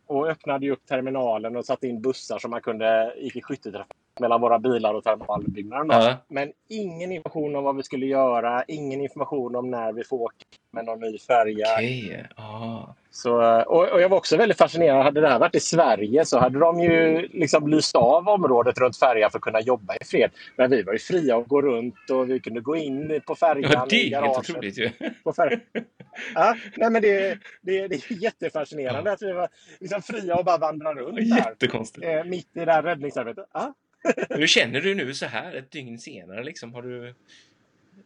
och 0.06 0.28
öppnade 0.28 0.66
ju 0.66 0.72
upp 0.72 0.86
terminalen 0.86 1.56
och 1.56 1.64
satte 1.64 1.88
in 1.88 2.02
bussar 2.02 2.38
så 2.38 2.48
man 2.48 2.60
kunde 2.60 3.14
gick 3.18 3.36
i 3.36 3.42
skytteltrafik 3.42 3.96
mellan 4.20 4.40
våra 4.40 4.58
bilar 4.58 4.94
och 4.94 5.04
terminalbyggnaden. 5.04 5.88
ja. 5.90 6.16
Men 6.28 6.52
ingen 6.68 7.12
information 7.12 7.56
om 7.56 7.64
vad 7.64 7.76
vi 7.76 7.82
skulle 7.82 8.06
göra, 8.06 8.64
ingen 8.68 9.00
information 9.00 9.56
om 9.56 9.70
när 9.70 9.92
vi 9.92 10.04
får 10.04 10.16
åka 10.16 10.36
med 10.70 10.84
någon 10.84 11.00
ny 11.00 11.18
färja. 11.18 11.66
Okej. 11.76 12.26
Ja. 12.36 12.94
Så, 13.10 13.62
och, 13.62 13.88
och, 13.88 14.00
jag 14.00 14.08
var 14.08 14.16
också 14.16 14.36
väldigt 14.36 14.58
fascinerad. 14.58 15.04
Hade 15.04 15.20
det 15.20 15.28
här 15.28 15.38
varit 15.38 15.54
i 15.54 15.60
Sverige 15.60 16.24
så 16.24 16.38
hade 16.38 16.58
de 16.58 16.80
ju 16.80 17.28
liksom 17.32 17.68
lyst 17.68 17.94
av 17.94 18.28
området 18.28 18.78
runt 18.78 18.96
färjan 18.96 19.30
för 19.30 19.38
att 19.38 19.42
kunna 19.42 19.60
jobba 19.60 19.94
i 20.00 20.04
fred. 20.04 20.30
Men 20.56 20.70
vi 20.70 20.82
var 20.82 20.92
ju 20.92 20.98
fria 20.98 21.36
att 21.36 21.48
gå 21.48 21.62
runt 21.62 22.10
och 22.10 22.30
vi 22.30 22.40
kunde 22.40 22.60
gå 22.60 22.76
in 22.76 23.20
på 23.26 23.34
färjan. 23.34 23.70
Ja, 23.74 23.86
det 23.90 24.12
är 24.12 24.22
helt 24.22 24.38
otroligt 24.38 24.78
ju. 24.78 24.90
På 25.24 25.34
ja, 26.34 26.56
nej, 26.76 26.90
men 26.90 27.02
det, 27.02 27.38
det, 27.62 27.88
det 27.88 27.94
är 27.94 28.22
jättefascinerande 28.22 29.10
ja. 29.10 29.14
att 29.14 29.22
vi 29.22 29.32
var 29.32 29.48
liksom 29.80 30.02
fria 30.02 30.36
och 30.36 30.44
bara 30.44 30.58
vandra 30.58 30.94
runt 30.94 31.20
Jättekonstigt. 31.20 32.06
Där, 32.06 32.18
eh, 32.18 32.24
mitt 32.24 32.56
i 32.56 32.64
det 32.64 32.72
här 32.72 32.82
räddningsarbetet. 32.82 33.46
Ja. 33.52 33.74
hur 34.28 34.46
känner 34.46 34.80
du 34.80 34.94
nu 34.94 35.14
så 35.14 35.26
här 35.26 35.54
ett 35.54 35.70
dygn 35.70 35.98
senare? 35.98 36.44
Liksom? 36.44 36.74
Har 36.74 36.82
du 36.82 37.14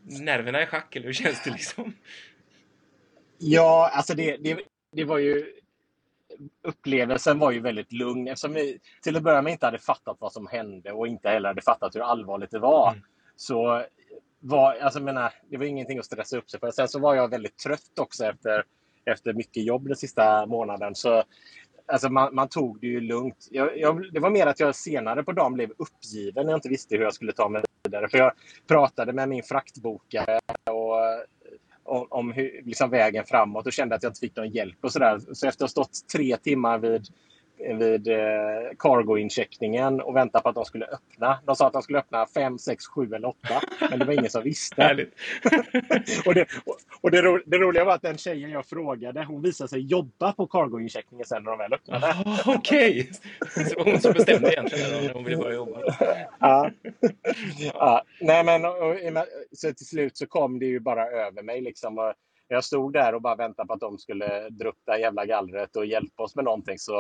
nerverna 0.05 0.63
i 0.63 0.67
schack 0.67 0.97
eller 0.97 1.07
hur 1.07 1.13
känns 1.13 1.43
det 1.45 1.51
liksom? 1.51 1.95
Ja, 3.39 3.91
alltså 3.93 4.15
det, 4.15 4.37
det, 4.37 4.59
det 4.93 5.05
var 5.05 5.19
ju 5.19 5.53
upplevelsen 6.63 7.39
var 7.39 7.51
ju 7.51 7.61
väldigt 7.61 7.93
lugn 7.93 8.29
eftersom 8.29 8.53
vi 8.53 8.81
till 9.03 9.17
att 9.17 9.23
börja 9.23 9.43
med 9.43 9.53
inte 9.53 9.67
hade 9.67 9.79
fattat 9.79 10.17
vad 10.21 10.33
som 10.33 10.47
hände 10.47 10.93
och 10.93 11.07
inte 11.07 11.29
heller 11.29 11.49
hade 11.49 11.63
fattat 11.63 11.97
hur 11.97 12.01
allvarligt 12.01 12.51
det 12.51 12.59
var. 12.59 12.91
Mm. 12.91 13.05
Så 13.37 13.85
var, 14.41 14.75
alltså 14.75 15.01
menar, 15.01 15.33
det 15.51 15.57
var 15.57 15.65
ingenting 15.65 15.99
att 15.99 16.05
stressa 16.05 16.37
upp 16.37 16.51
sig 16.51 16.61
för. 16.61 16.71
Sen 16.71 16.89
så 16.89 16.99
var 16.99 17.15
jag 17.15 17.29
väldigt 17.29 17.59
trött 17.59 17.99
också 18.01 18.25
efter, 18.25 18.65
efter 19.05 19.33
mycket 19.33 19.65
jobb 19.65 19.89
den 19.89 19.97
sista 19.97 20.47
månaden. 20.47 20.95
Så 20.95 21.25
alltså 21.87 22.09
man, 22.09 22.35
man 22.35 22.49
tog 22.49 22.81
det 22.81 22.87
ju 22.87 23.01
lugnt. 23.01 23.49
Jag, 23.51 23.79
jag, 23.79 24.13
det 24.13 24.21
var 24.21 24.31
mer 24.31 24.47
att 24.47 24.61
jag 24.61 24.75
senare 24.75 25.23
på 25.23 25.33
dagen 25.33 25.55
blev 25.55 25.71
uppgiven 25.77 26.47
när 26.47 26.53
jag 26.53 26.59
inte 26.59 26.69
visste 26.69 26.97
hur 26.97 27.03
jag 27.03 27.15
skulle 27.15 27.33
ta 27.33 27.49
mig 27.49 27.63
vidare. 27.85 28.09
För 28.09 28.19
jag 28.19 28.33
pratade 28.67 29.13
med 29.13 29.29
min 29.29 29.43
fraktbokare 29.43 30.39
och 30.71 30.97
om, 31.85 32.07
om 32.11 32.33
hur, 32.33 32.63
liksom 32.65 32.91
vägen 32.91 33.25
framåt 33.25 33.67
och 33.67 33.73
kände 33.73 33.95
att 33.95 34.03
jag 34.03 34.11
inte 34.11 34.21
fick 34.21 34.37
någon 34.37 34.51
hjälp 34.51 34.77
och 34.81 34.93
sådär. 34.93 35.19
Så 35.33 35.47
efter 35.47 35.49
att 35.49 35.61
ha 35.61 35.69
stått 35.69 36.09
tre 36.13 36.37
timmar 36.37 36.79
vid 36.79 37.07
vid 37.59 38.09
eh, 38.09 38.17
cargo-incheckningen 38.79 40.01
och 40.01 40.17
väntade 40.17 40.43
på 40.43 40.49
att 40.49 40.55
de 40.55 40.65
skulle 40.65 40.87
öppna. 40.87 41.39
De 41.47 41.57
sa 41.57 41.67
att 41.67 41.73
de 41.73 41.83
skulle 41.83 41.99
öppna 41.99 42.27
5, 42.27 42.59
6, 42.59 42.87
7 42.87 43.15
eller 43.15 43.29
8. 43.29 43.39
Men 43.91 43.99
det 43.99 44.05
var 44.05 44.13
ingen 44.13 44.31
som 44.31 44.43
visste. 44.43 44.83
och 46.27 46.35
det, 46.35 46.47
och 47.01 47.11
det, 47.11 47.23
ro, 47.23 47.39
det, 47.47 47.59
roliga 47.59 47.85
var 47.85 47.95
att 47.95 48.03
den 48.03 48.19
tjejen 48.19 48.51
jag 48.51 48.67
frågade, 48.67 49.25
hon 49.25 49.43
visade 49.43 49.69
sig 49.69 49.81
jobba 49.81 50.33
på 50.33 50.47
cargo-incheckningen 50.47 51.25
sen 51.27 51.43
när 51.43 51.51
de 51.51 51.59
väl 51.59 51.73
öppnade. 51.73 52.07
Oh, 52.07 52.57
Okej! 52.57 53.11
Okay. 53.41 53.65
Så 53.65 53.83
hon 53.83 54.01
som 54.01 54.13
bestämde 54.13 54.53
egentligen 54.53 54.91
när 54.91 55.15
hon 55.15 55.25
ville 55.25 55.37
börja 55.37 55.55
jobba. 55.55 55.81
ja. 56.41 56.71
ja. 57.75 58.03
Nej, 58.21 58.45
men, 58.45 58.65
och, 58.65 58.91
och, 58.91 58.97
så 59.53 59.73
till 59.75 59.87
slut 59.87 60.17
så 60.17 60.27
kom 60.27 60.59
det 60.59 60.67
ju 60.67 60.81
bara 60.81 61.07
över 61.07 61.43
mig. 61.43 61.61
Liksom, 61.61 61.99
och, 61.99 62.15
jag 62.53 62.65
stod 62.65 62.93
där 62.93 63.15
och 63.15 63.23
bara 63.23 63.37
väntade 63.37 63.67
på 63.67 63.73
att 63.73 63.81
de 63.81 63.99
skulle 63.99 64.49
det 64.51 64.99
jävla 64.99 65.27
gallret 65.27 65.77
och 65.77 65.87
hjälpa 65.87 66.23
oss 66.23 66.37
med 66.37 66.45
någonting. 66.45 66.79
Så 66.79 66.93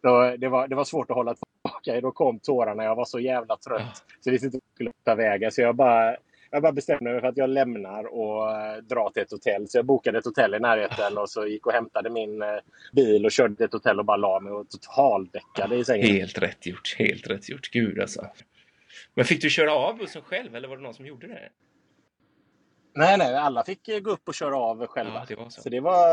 då, 0.00 0.36
det, 0.38 0.48
var, 0.48 0.68
det 0.68 0.74
var 0.74 0.84
svårt 0.84 1.10
att 1.10 1.16
hålla 1.16 1.34
tillbaka. 1.34 2.00
Då 2.00 2.12
kom 2.12 2.38
tårarna. 2.38 2.84
Jag 2.84 2.96
var 2.96 3.04
så 3.04 3.20
jävla 3.20 3.56
trött. 3.56 3.96
Så 4.20 4.28
jag 4.28 4.32
visste 4.32 4.46
inte 4.46 4.56
jag 4.56 4.74
skulle 4.74 4.90
ta 5.04 5.14
vägen. 5.14 5.52
Så 5.52 5.60
jag 5.60 5.74
bara, 5.74 6.16
jag 6.50 6.62
bara 6.62 6.72
bestämde 6.72 7.12
mig 7.12 7.20
för 7.20 7.28
att 7.28 7.36
jag 7.36 7.50
lämnar 7.50 8.04
och 8.04 8.50
äh, 8.50 8.76
drar 8.76 9.10
till 9.10 9.22
ett 9.22 9.30
hotell. 9.30 9.68
Så 9.68 9.78
jag 9.78 9.84
bokade 9.84 10.18
ett 10.18 10.24
hotell 10.24 10.54
i 10.54 10.60
närheten 10.60 11.18
och 11.18 11.30
så 11.30 11.46
gick 11.46 11.66
och 11.66 11.72
hämtade 11.72 12.10
min 12.10 12.42
äh, 12.42 12.48
bil 12.92 13.24
och 13.24 13.32
körde 13.32 13.56
till 13.56 13.64
ett 13.64 13.72
hotell 13.72 13.98
och 13.98 14.04
bara 14.04 14.16
la 14.16 14.40
mig 14.40 14.52
och 14.52 14.70
totaldäckade 14.70 15.76
i 15.76 15.84
sängen. 15.84 16.06
Helt 16.06 16.38
rätt 16.38 16.66
gjort. 16.66 16.94
Helt 16.98 17.26
rätt 17.26 17.48
gjort. 17.48 17.70
Gud 17.70 18.00
alltså. 18.00 18.26
Men 19.14 19.24
fick 19.24 19.42
du 19.42 19.50
köra 19.50 19.72
av 19.72 19.96
bussen 19.98 20.22
själv 20.22 20.56
eller 20.56 20.68
var 20.68 20.76
det 20.76 20.82
någon 20.82 20.94
som 20.94 21.06
gjorde 21.06 21.26
det? 21.26 21.48
Nej, 22.94 23.18
nej, 23.18 23.34
alla 23.34 23.64
fick 23.64 24.02
gå 24.02 24.10
upp 24.10 24.28
och 24.28 24.34
köra 24.34 24.56
av 24.56 24.86
själva. 24.86 25.14
Ja, 25.14 25.24
det 25.28 25.34
var 25.34 25.48
så. 25.48 25.62
så. 25.62 25.68
det 25.68 25.80
var... 25.80 26.04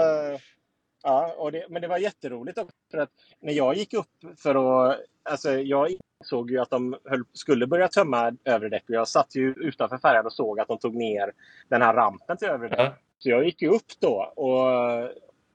Ja, 1.04 1.34
och 1.38 1.52
det, 1.52 1.66
men 1.70 1.82
det 1.82 1.88
var 1.88 1.98
jätteroligt 1.98 2.58
också 2.58 2.76
för 2.92 2.98
att 2.98 3.10
när 3.40 3.54
jag 3.54 3.76
gick 3.76 3.94
upp 3.94 4.08
för 4.38 4.56
att... 4.56 5.00
Alltså 5.24 5.52
jag 5.52 5.90
insåg 5.90 6.52
ju 6.52 6.60
att 6.60 6.70
de 6.70 6.98
höll, 7.06 7.24
skulle 7.34 7.68
börja 7.68 7.88
tömma 7.88 8.34
övre 8.46 8.70
däck 8.70 8.84
och 8.90 8.96
jag 8.96 9.08
satt 9.08 9.36
ju 9.36 9.54
utanför 9.58 9.98
färjan 9.98 10.26
och 10.26 10.34
såg 10.34 10.60
att 10.60 10.68
de 10.68 10.78
tog 10.78 10.96
ner 10.96 11.32
den 11.70 11.82
här 11.82 11.94
rampen 11.94 12.38
till 12.38 12.48
övre 12.48 12.70
däck. 12.70 12.80
Ja. 12.80 12.96
Så 13.18 13.30
jag 13.30 13.46
gick 13.46 13.62
ju 13.62 13.70
upp 13.70 14.00
då 14.00 14.34
och, 14.36 14.66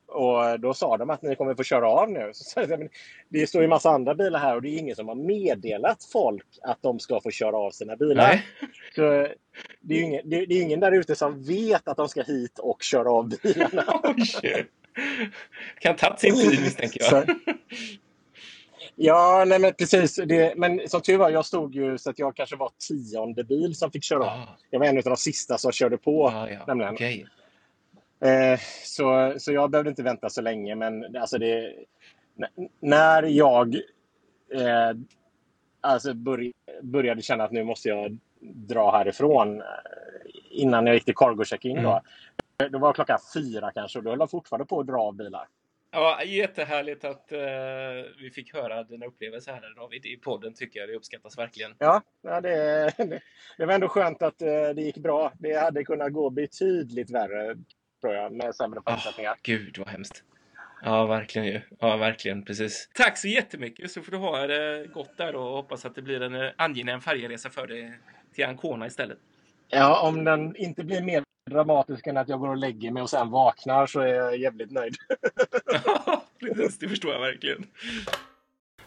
och 0.09 0.61
då 0.61 0.75
sa 0.75 0.97
de 0.97 1.11
att 1.11 1.23
ni 1.23 1.37
kommer 1.37 1.55
få 1.55 1.63
köra 1.63 1.89
av 1.89 2.11
nu. 2.11 2.31
Så, 2.35 2.67
det 3.29 3.47
står 3.47 3.63
ju 3.63 3.69
massa 3.69 3.91
andra 3.91 4.15
bilar 4.15 4.39
här 4.39 4.55
och 4.55 4.63
det 4.63 4.69
är 4.69 4.79
ingen 4.79 4.97
som 4.97 5.09
har 5.09 5.15
meddelat 5.15 6.05
folk 6.13 6.47
att 6.63 6.83
de 6.83 6.99
ska 6.99 7.21
få 7.21 7.31
köra 7.31 7.57
av 7.57 7.71
sina 7.71 7.97
bilar. 7.97 8.29
Nej. 8.29 8.47
Så 8.95 9.03
det 9.81 9.95
är 9.95 9.99
ju 9.99 10.05
ingen, 10.05 10.31
det 10.31 10.37
är 10.37 10.63
ingen 10.63 10.81
där 10.81 10.93
ute 10.93 11.15
som 11.15 11.43
vet 11.43 11.89
att 11.89 11.97
de 11.97 12.09
ska 12.09 12.23
hit 12.23 12.59
och 12.59 12.83
köra 12.83 13.11
av 13.11 13.29
bilarna. 13.29 13.83
oh, 14.03 14.15
kan 15.79 15.97
tagit 15.97 16.21
sin 16.21 16.35
tid 16.35 16.61
misstänker 16.61 17.01
jag. 17.01 17.11
Så, 17.11 17.35
ja, 18.95 19.45
nej 19.47 19.59
men 19.59 19.73
precis. 19.75 20.17
Det, 20.17 20.55
men 20.57 20.89
som 20.89 21.01
tur 21.01 21.19
var, 21.19 21.31
jag 21.31 21.47
stod 21.47 21.75
ju 21.75 21.99
så 21.99 22.11
att 22.11 22.19
jag 22.19 22.37
kanske 22.37 22.57
var 22.57 22.71
tionde 22.89 23.45
bil 23.45 23.75
som 23.75 23.91
fick 23.91 24.05
köra 24.05 24.25
av. 24.25 24.29
Ah. 24.29 24.59
Jag 24.71 24.79
var 24.79 24.87
en 24.87 24.97
av 24.97 25.03
de 25.03 25.17
sista 25.17 25.59
som 25.59 25.73
körde 25.73 25.99
på. 25.99 26.29
Ah, 26.29 26.49
ja. 26.51 26.65
nämligen. 26.67 26.95
Okay. 26.95 27.25
Eh, 28.21 28.61
så, 28.85 29.35
så 29.39 29.53
jag 29.53 29.71
behövde 29.71 29.91
inte 29.91 30.03
vänta 30.03 30.31
så 30.31 30.41
länge, 30.41 30.75
men 30.75 31.17
alltså 31.17 31.39
det, 31.39 31.75
när 32.81 33.23
jag 33.23 33.75
eh, 34.55 34.93
alltså 35.81 36.15
börj, 36.15 36.53
började 36.83 37.23
känna 37.23 37.45
att 37.45 37.53
nu 37.53 37.65
måste 37.65 37.89
jag 37.89 38.19
dra 38.41 38.91
härifrån 38.91 39.61
eh, 39.61 39.67
innan 40.51 40.87
jag 40.87 40.95
gick 40.95 41.05
till 41.05 41.15
cargo 41.15 41.45
check-in. 41.45 41.79
Mm. 41.79 41.85
Då. 41.85 42.01
då 42.69 42.79
var 42.79 42.93
klockan 42.93 43.19
fyra 43.35 43.73
kanske 43.73 43.99
och 43.99 44.05
då 44.05 44.11
höll 44.11 44.19
de 44.19 44.29
fortfarande 44.29 44.67
på 44.67 44.81
att 44.81 44.87
dra 44.87 44.97
av 44.97 45.15
bilar. 45.15 45.49
Ja, 45.91 46.23
jättehärligt 46.25 47.05
att 47.05 47.33
uh, 47.33 47.39
vi 48.21 48.31
fick 48.35 48.55
höra 48.55 48.85
dina 48.85 49.07
upplevelser 49.07 49.53
här 49.53 49.75
David 49.77 50.07
i 50.07 50.17
podden 50.17 50.55
tycker 50.55 50.81
jag. 50.81 50.89
Det 50.89 50.95
uppskattas 50.95 51.39
verkligen. 51.39 51.75
Ja, 51.79 52.03
ja 52.23 52.41
det, 52.41 52.95
det, 52.97 53.21
det 53.59 53.67
var 53.67 53.75
ändå 53.75 53.89
skönt 53.89 54.23
att 54.23 54.43
uh, 54.43 54.49
det 54.49 54.83
gick 54.83 54.97
bra. 54.97 55.33
Det 55.39 55.55
hade 55.55 55.85
kunnat 55.85 56.13
gå 56.13 56.31
betydligt 56.31 57.11
värre 57.11 57.57
tror 58.07 58.19
jag 58.19 58.33
med 58.33 58.55
sämre 58.55 58.81
förutsättningar. 58.87 59.33
Oh, 59.33 59.37
Gud 59.43 59.79
vad 59.79 59.89
hemskt. 59.89 60.23
Ja, 60.83 61.07
verkligen 61.07 61.47
ju. 61.47 61.61
Ja, 61.81 61.97
verkligen. 61.97 62.45
Precis. 62.45 62.89
Tack 62.95 63.19
så 63.19 63.29
jättemycket 63.29 63.91
så 63.91 64.03
får 64.03 64.13
du 64.13 64.19
ha 64.19 64.47
det 64.47 64.87
gott 64.95 65.17
där 65.17 65.35
och 65.35 65.57
hoppas 65.57 65.85
att 65.85 65.95
det 65.95 66.03
blir 66.03 66.23
en 66.23 66.35
eh, 66.35 66.51
angenäm 66.57 67.01
färjeresa 67.01 67.51
för 67.51 67.67
dig 67.67 67.99
till 68.35 68.45
Ancona 68.45 68.87
istället. 68.87 69.19
Ja, 69.69 70.01
om 70.09 70.25
den 70.25 70.57
inte 70.57 70.85
blir 70.85 71.03
mer 71.03 71.23
dramatisk 71.51 72.07
än 72.07 72.17
att 72.17 72.29
jag 72.29 72.41
går 72.41 72.49
och 72.49 72.57
lägger 72.57 72.91
mig 72.91 73.03
och 73.03 73.11
sen 73.11 73.31
vaknar 73.31 73.87
så 73.87 74.01
är 74.01 74.15
jag 74.15 74.37
jävligt 74.37 74.71
nöjd. 74.71 74.97
ja, 75.85 76.25
precis. 76.41 76.79
Det 76.79 76.89
förstår 76.89 77.13
jag 77.13 77.21
verkligen. 77.21 77.67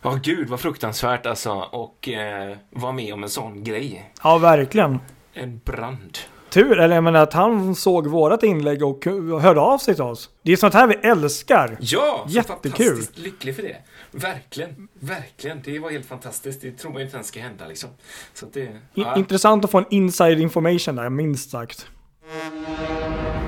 Ja, 0.01 0.09
oh, 0.09 0.21
gud 0.21 0.49
vad 0.49 0.59
fruktansvärt 0.59 1.25
alltså. 1.25 1.51
Och 1.71 2.09
eh, 2.09 2.57
vara 2.69 2.91
med 2.91 3.13
om 3.13 3.23
en 3.23 3.29
sån 3.29 3.63
grej. 3.63 4.13
Ja, 4.23 4.37
verkligen. 4.37 4.99
En 5.33 5.59
brand 5.65 6.17
tur, 6.49 6.79
eller 6.79 6.95
jag 6.95 7.03
menar 7.03 7.23
att 7.23 7.33
han 7.33 7.75
såg 7.75 8.07
vårat 8.07 8.43
inlägg 8.43 8.83
och 8.83 9.05
hörde 9.41 9.59
av 9.59 9.77
sig 9.77 9.93
till 9.95 10.03
oss. 10.03 10.29
Det 10.41 10.51
är 10.51 10.55
sånt 10.57 10.73
här 10.73 10.87
vi 10.87 10.93
älskar. 10.93 11.77
Ja, 11.79 12.25
Jättekul. 12.27 12.87
fantastiskt 12.87 13.17
lycklig 13.17 13.55
för 13.55 13.63
det. 13.63 13.75
Verkligen, 14.11 14.87
verkligen. 14.93 15.61
Det 15.63 15.79
var 15.79 15.89
helt 15.89 16.05
fantastiskt. 16.05 16.61
Det 16.61 16.71
tror 16.71 16.91
man 16.91 17.01
inte 17.01 17.15
ens 17.15 17.27
ska 17.27 17.39
hända 17.39 17.67
liksom. 17.67 17.89
Så 18.33 18.45
det, 18.53 18.77
ja. 18.93 19.17
Intressant 19.17 19.65
att 19.65 19.71
få 19.71 19.77
en 19.77 19.85
inside 19.89 20.39
information 20.39 20.95
där, 20.95 21.09
minst 21.09 21.51
sagt. 21.51 21.87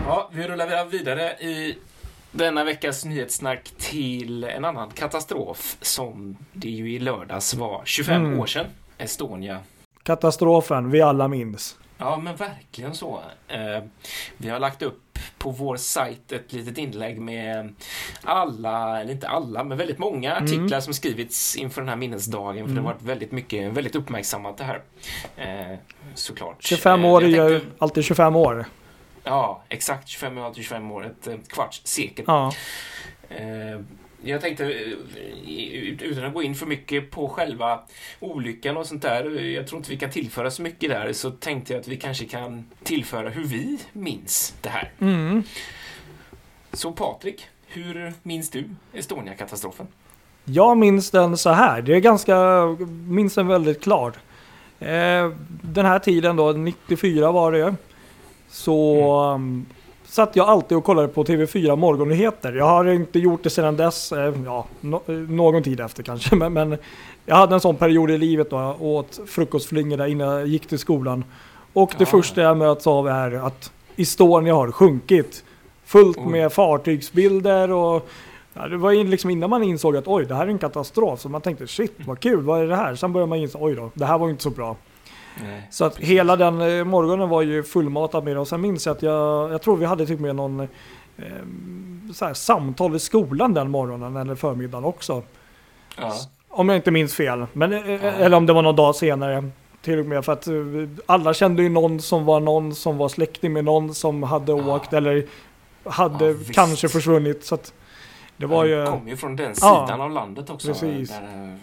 Ja, 0.08 0.30
vi 0.34 0.48
rullar 0.48 0.86
vidare 0.86 1.32
i 1.32 1.78
denna 2.32 2.64
veckas 2.64 3.06
nyhetssnack 3.06 3.72
till 3.78 4.44
en 4.44 4.66
annan 4.66 4.90
katastrof 4.90 5.78
som 5.82 6.38
det 6.54 6.70
ju 6.70 6.94
i 6.94 7.00
lördags 7.00 7.54
var 7.54 7.82
25 7.86 8.26
mm. 8.26 8.40
år 8.40 8.46
sedan. 8.46 8.66
Estonia. 8.98 9.60
Katastrofen 10.04 10.92
vi 10.92 11.02
alla 11.02 11.28
minns. 11.28 11.78
Ja, 12.02 12.18
men 12.18 12.36
verkligen 12.36 12.96
så. 12.96 13.22
Eh, 13.48 13.84
vi 14.38 14.50
har 14.50 14.60
lagt 14.60 14.82
upp 14.82 15.20
på 15.38 15.52
vår 15.52 15.78
sajt 15.78 16.32
ett 16.32 16.54
litet 16.54 16.78
inlägg 16.78 17.22
med 17.22 17.76
alla, 18.24 19.02
eller 19.02 19.14
inte 19.14 19.28
alla, 19.28 19.64
men 19.64 19.78
väldigt 19.78 19.98
många 19.98 20.32
mm. 20.32 20.44
artiklar 20.44 20.68
mm. 20.68 20.82
som 20.82 20.94
skrivits 20.94 21.56
inför 21.56 21.82
den 21.82 21.90
här 21.90 21.96
minnesdagen. 21.96 22.56
För 22.56 22.72
mm. 22.72 22.76
det 22.76 22.82
har 22.82 22.94
varit 22.94 23.02
väldigt 23.02 23.32
mycket, 23.32 23.74
väldigt 23.74 23.96
uppmärksammat 23.96 24.58
det 24.58 24.64
här. 24.64 24.82
Eh, 25.38 25.78
såklart. 26.16 26.64
25 26.64 27.06
år 27.06 27.24
är 27.24 27.28
ju 27.28 27.62
alltid 27.78 28.04
25 28.04 28.36
år. 28.36 28.66
Ja, 29.24 29.64
exakt. 29.70 30.08
25 30.08 30.38
år, 30.38 30.46
alltid 30.46 30.64
25 30.64 30.92
år. 30.92 31.06
Ett 31.06 31.48
kvarts 31.48 31.82
sekel. 31.84 32.26
Ja. 32.28 32.54
Eh, 34.24 34.30
jag 34.30 34.42
tänkte, 34.42 34.64
eh, 34.64 36.02
utan 36.02 36.26
att 36.26 36.34
gå 36.34 36.44
in 36.44 36.56
för 36.56 36.66
mycket 36.66 37.12
på 37.12 37.30
själva 37.30 37.80
olyckan 38.20 38.78
och 38.78 38.86
sånt 38.86 39.02
där, 39.02 39.42
jag 39.42 39.68
tror 39.68 39.78
inte 39.78 39.92
vi 39.92 39.98
kan 39.98 40.10
tillföra 40.10 40.52
så 40.52 40.62
mycket 40.62 40.90
där, 40.90 41.14
så 41.14 41.32
tänkte 41.32 41.74
jag 41.74 41.80
att 41.80 41.88
vi 41.88 41.98
kanske 41.98 42.26
kan 42.26 42.66
tillföra 42.84 43.30
hur 43.30 43.44
vi 43.44 43.80
minns 43.94 44.56
det 44.62 44.70
här. 44.70 44.92
Mm. 45.00 45.44
Så 46.74 46.92
Patrik, 46.92 47.48
hur 47.68 48.14
minns 48.24 48.50
du 48.50 48.70
Estonia-katastrofen? 48.94 49.88
Jag 50.46 50.78
minns 50.78 51.12
den 51.12 51.38
så 51.38 51.50
här, 51.50 51.82
det 51.82 51.96
är 51.96 52.00
ganska, 52.00 52.66
minns 53.08 53.36
den 53.36 53.48
väldigt 53.48 53.84
klart. 53.84 54.16
Eh, 54.80 55.32
den 55.62 55.86
här 55.86 56.00
tiden 56.00 56.36
då, 56.36 56.52
94 56.52 57.32
var 57.32 57.52
det 57.52 57.76
så 58.50 59.20
mm. 59.36 59.66
Satt 60.12 60.36
jag 60.36 60.50
alltid 60.50 60.78
och 60.78 60.84
kollade 60.84 61.08
på 61.08 61.24
TV4 61.24 61.76
Morgonnyheter. 61.76 62.54
Jag 62.54 62.66
har 62.66 62.86
inte 62.86 63.20
gjort 63.20 63.44
det 63.44 63.50
sedan 63.50 63.78
dess, 63.78 64.12
eh, 64.12 64.34
ja, 64.46 64.66
no, 64.82 65.02
någon 65.30 65.64
tid 65.64 65.80
efter 65.80 66.04
kanske. 66.04 66.36
Men, 66.42 66.54
men, 66.54 66.78
jag 67.26 67.36
hade 67.36 67.54
en 67.56 67.62
sån 67.62 67.76
period 67.76 68.12
i 68.12 68.18
livet 68.18 68.50
då 68.50 68.56
jag 68.56 68.82
åt 68.82 69.20
frukostflingor 69.28 69.98
där 69.98 70.06
innan 70.06 70.28
jag 70.28 70.48
gick 70.48 70.68
till 70.68 70.80
skolan. 70.80 71.24
Och 71.74 71.92
det 71.98 72.04
Ja. 72.04 72.06
första 72.06 72.42
jag 72.42 72.58
möts 72.58 72.88
av 72.88 73.08
är 73.08 73.32
att 73.32 73.72
Estonia 73.96 74.54
har 74.54 74.72
sjunkit. 74.72 75.44
Fullt 75.86 76.18
Oj. 76.18 76.26
med 76.26 76.54
fartygsbilder 76.54 77.72
och 77.72 78.10
ja, 78.54 78.68
det 78.68 78.78
var 78.78 78.94
liksom 78.94 79.30
innan 79.30 79.50
man 79.50 79.64
insåg 79.64 79.98
att 79.98 80.08
oj, 80.08 80.26
det 80.26 80.36
här 80.36 80.46
är 80.46 80.50
en 80.50 80.58
katastrof. 80.58 81.20
Så 81.20 81.30
man 81.30 81.42
tänkte 81.42 81.68
shit, 81.68 81.94
vad 82.06 82.20
kul, 82.20 82.44
vad 82.44 82.62
är 82.62 82.68
det 82.68 82.76
här? 82.76 82.96
Sen 82.96 83.14
började 83.14 83.30
man 83.30 83.38
inse, 83.38 83.58
oj 83.62 83.76
då, 83.76 83.92
det 83.94 84.06
här 84.06 84.18
var 84.18 84.30
inte 84.30 84.44
så 84.44 84.50
bra. 84.50 84.76
Nej. 85.44 85.68
Så 85.70 85.86
att 85.86 85.98
hela 85.98 86.36
den 86.36 86.62
eh, 86.62 86.84
morgonen 86.84 87.30
var 87.30 87.42
ju 87.42 87.64
fullmatad 87.64 88.24
med 88.24 88.36
det. 88.36 88.40
Och 88.40 88.48
sen 88.48 88.62
minns 88.62 88.86
jag 88.86 88.96
att 88.96 89.02
jag, 89.04 89.52
jag 89.52 89.62
tror 89.62 89.78
vi 89.78 89.86
hade 89.86 90.06
typ 90.06 90.20
med 90.20 90.36
någon 90.36 90.60
eh, 90.60 90.68
så 92.14 92.26
här, 92.26 92.34
samtal 92.34 92.96
i 92.96 93.00
skolan 93.00 93.54
den 93.54 93.72
morgonen 93.72 94.16
eller 94.16 94.36
förmiddagen 94.36 94.86
också. 94.86 95.24
Ja. 95.98 96.14
Om 96.50 96.70
jag 96.70 96.76
inte 96.78 96.92
minns 96.92 97.16
fel. 97.16 97.46
Men, 97.54 97.74
eh, 97.74 98.22
Eller 98.22 98.38
om 98.38 98.46
det 98.46 98.54
var 98.54 98.62
någon 98.62 98.76
dag 98.76 98.96
senare. 98.96 99.50
Till 99.82 100.00
och 100.00 100.06
med 100.06 100.26
för 100.26 100.34
att 100.34 100.48
eh, 100.48 100.54
alla 101.06 101.34
kände 101.34 101.64
ju 101.64 101.70
någon 101.70 102.02
som 102.02 102.26
var 102.26 102.40
någon 102.40 102.76
som 102.76 102.98
var 102.98 103.10
släkting 103.10 103.54
med 103.54 103.66
någon 103.66 103.94
som 103.94 104.24
hade 104.24 104.52
Ja. 104.52 104.76
åkt 104.76 104.94
eller 104.94 105.26
hade 105.86 106.28
Ja, 106.32 106.36
kanske 106.54 106.90
försvunnit. 106.90 107.46
Så 107.46 107.56
att 107.56 107.74
det 108.38 108.46
var 108.46 108.66
ju... 108.66 108.86
Kom 108.86 109.08
ju 109.08 109.18
från 109.18 109.36
den 109.36 109.54
Ja, 109.62 109.86
sidan 109.88 110.02
av 110.02 110.12
landet 110.12 110.50
också. 110.50 110.68
precis. 110.68 111.10
Där 111.10 111.18
eh, 111.18 111.56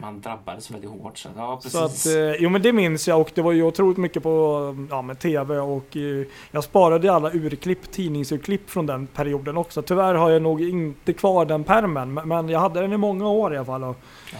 man 0.00 0.20
drabbades 0.20 0.70
väldigt 0.70 0.90
hårt. 0.90 1.18
Så, 1.18 1.28
ja, 1.36 1.56
precis. 1.62 1.72
Så 1.72 1.84
att, 1.84 2.16
eh, 2.16 2.34
jo 2.38 2.48
men 2.50 2.62
det 2.62 2.72
minns 2.72 3.08
jag 3.08 3.20
och 3.20 3.30
det 3.34 3.42
var 3.42 3.52
ju 3.52 3.62
otroligt 3.62 3.98
mycket 3.98 4.22
på 4.22 4.76
ja, 4.90 5.02
med 5.02 5.18
TV 5.18 5.58
och 5.58 5.96
eh, 5.96 6.26
jag 6.50 6.64
sparade 6.64 7.12
alla 7.12 7.30
urklipp, 7.32 7.90
tidningsurklipp 7.92 8.70
från 8.70 8.86
den 8.86 9.06
perioden 9.06 9.56
också. 9.56 9.82
Tyvärr 9.82 10.14
har 10.14 10.30
jag 10.30 10.42
nog 10.42 10.62
inte 10.62 11.12
kvar 11.12 11.44
den 11.44 11.64
permen 11.64 12.14
men- 12.14 12.48
jag 12.48 12.60
hade 12.60 12.80
den 12.80 12.92
i 12.92 12.96
många 12.96 13.28
år 13.28 13.54
i 13.54 13.56
alla 13.56 13.66
fall 13.66 13.84
och 13.84 13.96
ja. 14.32 14.38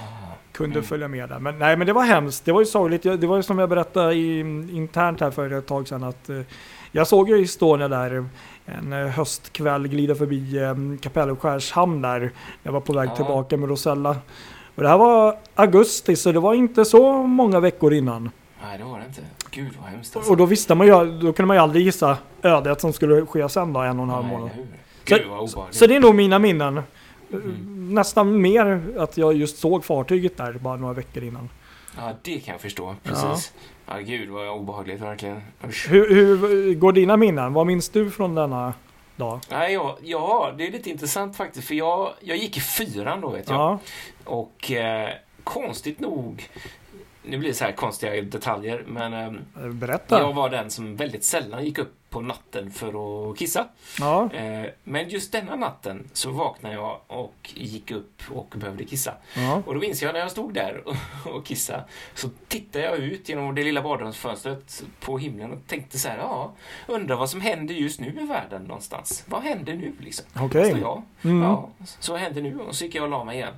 kunde 0.52 0.74
Mm. 0.78 0.84
följa 0.88 1.08
med 1.08 1.28
där. 1.28 1.38
Men 1.38 1.58
nej 1.58 1.76
men 1.76 1.86
det 1.86 1.92
var 1.92 2.02
hemskt, 2.04 2.44
det 2.44 2.52
var 2.52 2.60
ju 2.60 2.66
sorgligt. 2.66 3.02
Det 3.02 3.26
var 3.26 3.36
ju 3.36 3.42
som 3.42 3.58
jag 3.58 3.68
berättade 3.68 4.14
i, 4.14 4.40
internt 4.72 5.20
här 5.20 5.30
för 5.30 5.50
ett 5.52 5.66
tag 5.66 5.88
sedan 5.88 6.04
att 6.04 6.28
eh, 6.28 6.40
jag 6.92 7.06
såg 7.06 7.28
ju 7.28 7.42
Estonia 7.42 7.88
där 7.88 8.24
en 8.66 8.92
eh, 8.92 8.98
höstkväll 9.08 9.88
glida 9.88 10.14
förbi 10.14 10.58
eh, 10.62 10.74
Kapellskärs 11.00 11.72
hamn 11.72 12.02
där. 12.02 12.30
Jag 12.62 12.72
var 12.72 12.80
på 12.80 12.92
väg 12.92 13.08
Ja. 13.08 13.16
tillbaka 13.16 13.56
med 13.56 13.68
Rosella. 13.68 14.16
Och 14.74 14.82
det 14.82 14.88
här 14.88 14.98
var 14.98 15.36
augusti 15.54 16.16
så 16.16 16.32
det 16.32 16.40
var 16.40 16.54
inte 16.54 16.84
så 16.84 17.12
många 17.22 17.60
veckor 17.60 17.94
innan. 17.94 18.30
Nej, 18.62 18.78
det 18.78 18.84
var 18.84 18.98
det 18.98 19.04
inte. 19.06 19.20
Gud 19.50 19.72
vad 19.82 19.90
hemskt 19.90 20.16
alltså. 20.16 20.30
Och 20.30 20.36
då 20.36 20.46
visste 20.46 20.74
man 20.74 20.86
ju, 20.86 20.92
då 20.92 21.32
kunde 21.32 21.46
man 21.46 21.56
ju 21.56 21.62
aldrig 21.62 21.84
gissa 21.84 22.18
ödet 22.42 22.80
som 22.80 22.92
skulle 22.92 23.26
ske 23.26 23.48
sen 23.48 23.72
då, 23.72 23.80
en 23.80 23.98
och 23.98 24.04
en 24.04 24.10
halv 24.10 24.26
månad. 24.26 24.50
Så- 25.08 25.14
obehagligt. 25.16 25.74
Så 25.74 25.86
det 25.86 25.96
är 25.96 26.00
nog 26.00 26.14
mina 26.14 26.38
minnen. 26.38 26.82
Mm. 27.32 27.94
Nästan 27.94 28.40
mer 28.40 28.82
att 28.98 29.16
jag 29.16 29.34
just 29.34 29.58
såg 29.58 29.84
fartyget 29.84 30.36
där 30.36 30.52
bara 30.52 30.76
några 30.76 30.94
veckor 30.94 31.22
innan. 31.24 31.48
Ja, 31.96 32.12
det 32.22 32.40
kan 32.40 32.52
jag 32.52 32.60
förstå. 32.60 32.94
Precis. 33.02 33.52
Ja, 33.86 33.98
gud 33.98 34.28
vad 34.28 34.48
obehagligt 34.48 35.00
verkligen. 35.00 35.40
Usch. 35.68 35.88
Hur, 35.90 36.14
hur 36.14 36.74
går 36.74 36.92
dina 36.92 37.16
minnen? 37.16 37.52
Vad 37.52 37.66
minns 37.66 37.88
du 37.88 38.10
från 38.10 38.34
denna 38.34 38.72
dag? 39.16 39.40
Nej, 39.50 39.72
ja, 39.72 39.98
ja, 40.02 40.52
det 40.58 40.66
är 40.66 40.70
lite 40.72 40.90
intressant 40.90 41.36
faktiskt. 41.36 41.68
För 41.68 41.74
jag, 41.74 42.10
jag 42.20 42.36
gick 42.36 42.56
i 42.56 42.60
fyran 42.60 43.20
då, 43.20 43.28
vet 43.28 43.48
jag. 43.48 43.56
Ja, 43.60 43.78
Och 44.24 44.72
eh, 44.72 45.10
konstigt 45.44 46.00
nog, 46.00 46.48
nu 47.22 47.38
blir 47.38 47.48
det 47.48 47.54
så 47.54 47.64
här 47.64 47.72
konstiga 47.72 48.22
detaljer, 48.22 48.84
men 48.86 49.12
eh, 49.12 49.32
jag 50.18 50.32
var 50.32 50.50
den 50.50 50.70
som 50.70 50.96
väldigt 50.96 51.24
sällan 51.24 51.64
gick 51.64 51.78
upp 51.78 51.94
på 52.14 52.20
natten 52.20 52.70
för 52.70 52.88
att 53.30 53.38
kissa. 53.38 53.68
Ja, 54.00 54.30
Eh, 54.32 54.66
men 54.84 55.08
just 55.08 55.32
denna 55.32 55.56
natten 55.56 56.08
så 56.12 56.30
vaknade 56.30 56.74
jag 56.74 57.00
och 57.06 57.34
gick 57.54 57.90
upp 57.90 58.22
och 58.30 58.54
behövde 58.56 58.84
kissa. 58.84 59.14
ja. 59.36 59.62
Och 59.66 59.74
då 59.74 59.80
minns 59.80 60.02
jag 60.02 60.12
när 60.12 60.20
jag 60.20 60.30
stod 60.30 60.54
där 60.54 60.82
och, 61.34 61.44
kissade 61.46 61.84
så 62.14 62.28
tittade 62.48 62.84
jag 62.84 62.96
ut 62.98 63.28
genom 63.28 63.54
det 63.54 63.64
lilla 63.64 63.82
badrumsfönstret 63.82 64.82
på 65.00 65.18
himlen 65.18 65.52
och 65.52 65.58
tänkte 65.66 65.98
så 65.98 66.08
här, 66.08 66.18
ja, 66.18 66.52
undrar 66.86 67.16
vad 67.16 67.30
som 67.30 67.40
händer 67.40 67.74
just 67.74 68.00
nu 68.00 68.18
i 68.22 68.26
världen 68.26 68.62
någonstans. 68.64 69.24
Vad 69.28 69.42
händer 69.42 69.74
nu 69.74 69.92
liksom? 70.00 70.26
okej. 70.40 70.70
Så 70.70 70.78
jag, 70.78 71.02
Mm. 71.24 71.42
ja, 71.42 71.68
så 72.00 72.16
hände 72.16 72.40
nu 72.40 72.58
och 72.60 72.74
så 72.74 72.84
gick 72.84 72.94
jag 72.94 73.04
och 73.04 73.10
la 73.10 73.24
mig 73.24 73.36
igen. 73.36 73.54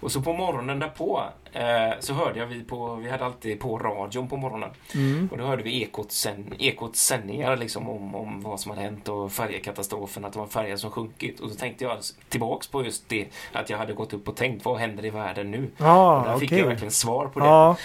Och 0.00 0.12
så 0.12 0.22
på 0.22 0.32
morgonen 0.32 0.78
därpå 0.78 1.22
eh, 1.52 1.90
så 2.00 2.14
hörde 2.14 2.38
jag 2.38 2.46
vi 2.46 2.64
på, 2.64 2.94
vi 2.94 3.10
hade 3.10 3.24
alltid 3.24 3.60
på 3.60 3.78
radion 3.78 4.28
på 4.28 4.36
morgonen 4.36 4.70
Mm. 4.94 5.28
och 5.32 5.38
då 5.38 5.44
hörde 5.44 5.62
vi 5.62 5.82
Ekots, 5.82 6.20
sen, 6.20 6.54
Ekots 6.58 7.06
sändningar 7.06 7.56
liksom 7.56 7.87
om, 7.88 8.14
om 8.14 8.40
vad 8.42 8.60
som 8.60 8.70
hade 8.70 8.82
hänt 8.82 9.08
och 9.08 9.32
färjekatastrofen, 9.32 10.24
att 10.24 10.32
det 10.32 10.38
var 10.38 10.46
färja 10.46 10.78
som 10.78 10.90
sjunkit. 10.90 11.40
Och 11.40 11.50
så 11.50 11.56
tänkte 11.56 11.84
jag 11.84 11.98
tillbaks 12.28 12.66
på 12.68 12.84
just 12.84 13.08
det, 13.08 13.26
att 13.52 13.70
jag 13.70 13.78
hade 13.78 13.92
gått 13.92 14.12
upp 14.12 14.28
och 14.28 14.36
tänkt, 14.36 14.64
vad 14.64 14.78
händer 14.78 15.04
i 15.04 15.10
världen 15.10 15.50
nu? 15.50 15.64
Och 15.76 15.84
Ja, 15.86 16.22
där 16.26 16.38
fick 16.38 16.48
okej. 16.48 16.58
jag 16.58 16.66
verkligen 16.66 16.90
svar 16.92 17.26
på 17.26 17.40
det. 17.40 17.46
Ja, 17.46 17.76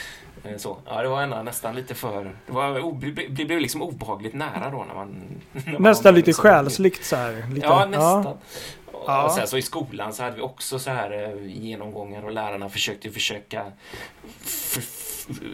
Eh, 0.46 0.58
Så. 0.58 0.78
Ja, 0.86 1.02
det 1.02 1.08
var 1.08 1.22
ändå 1.22 1.42
nästan 1.44 1.76
lite 1.76 1.96
för... 1.96 2.24
Det, 2.46 2.52
var, 2.54 3.00
det 3.30 3.46
blev 3.46 3.60
liksom 3.60 3.82
obehagligt 3.82 4.34
nära 4.34 4.70
då 4.72 4.86
när 4.88 4.96
man... 4.96 5.16
när 5.52 5.72
man 5.74 5.82
nästan 5.82 6.04
var 6.14 6.16
lite 6.18 6.28
liksom- 6.28 6.42
själsligt 6.42 7.06
så 7.06 7.16
här. 7.16 7.46
Lite. 7.54 7.68
Ja, 7.68 7.86
nästan. 7.86 8.28
Och, 8.28 8.38
Ja. 9.08 9.24
och 9.26 9.32
sen 9.32 9.48
så 9.48 9.58
i 9.58 9.62
skolan 9.62 10.14
så 10.14 10.24
hade 10.24 10.36
vi 10.36 10.42
också 10.42 10.80
så 10.80 10.92
här 10.92 11.12
eh, 11.24 11.48
genomgångar 11.48 12.24
och 12.26 12.32
lärarna 12.32 12.70
försökte 12.70 13.10
försöka 13.10 13.66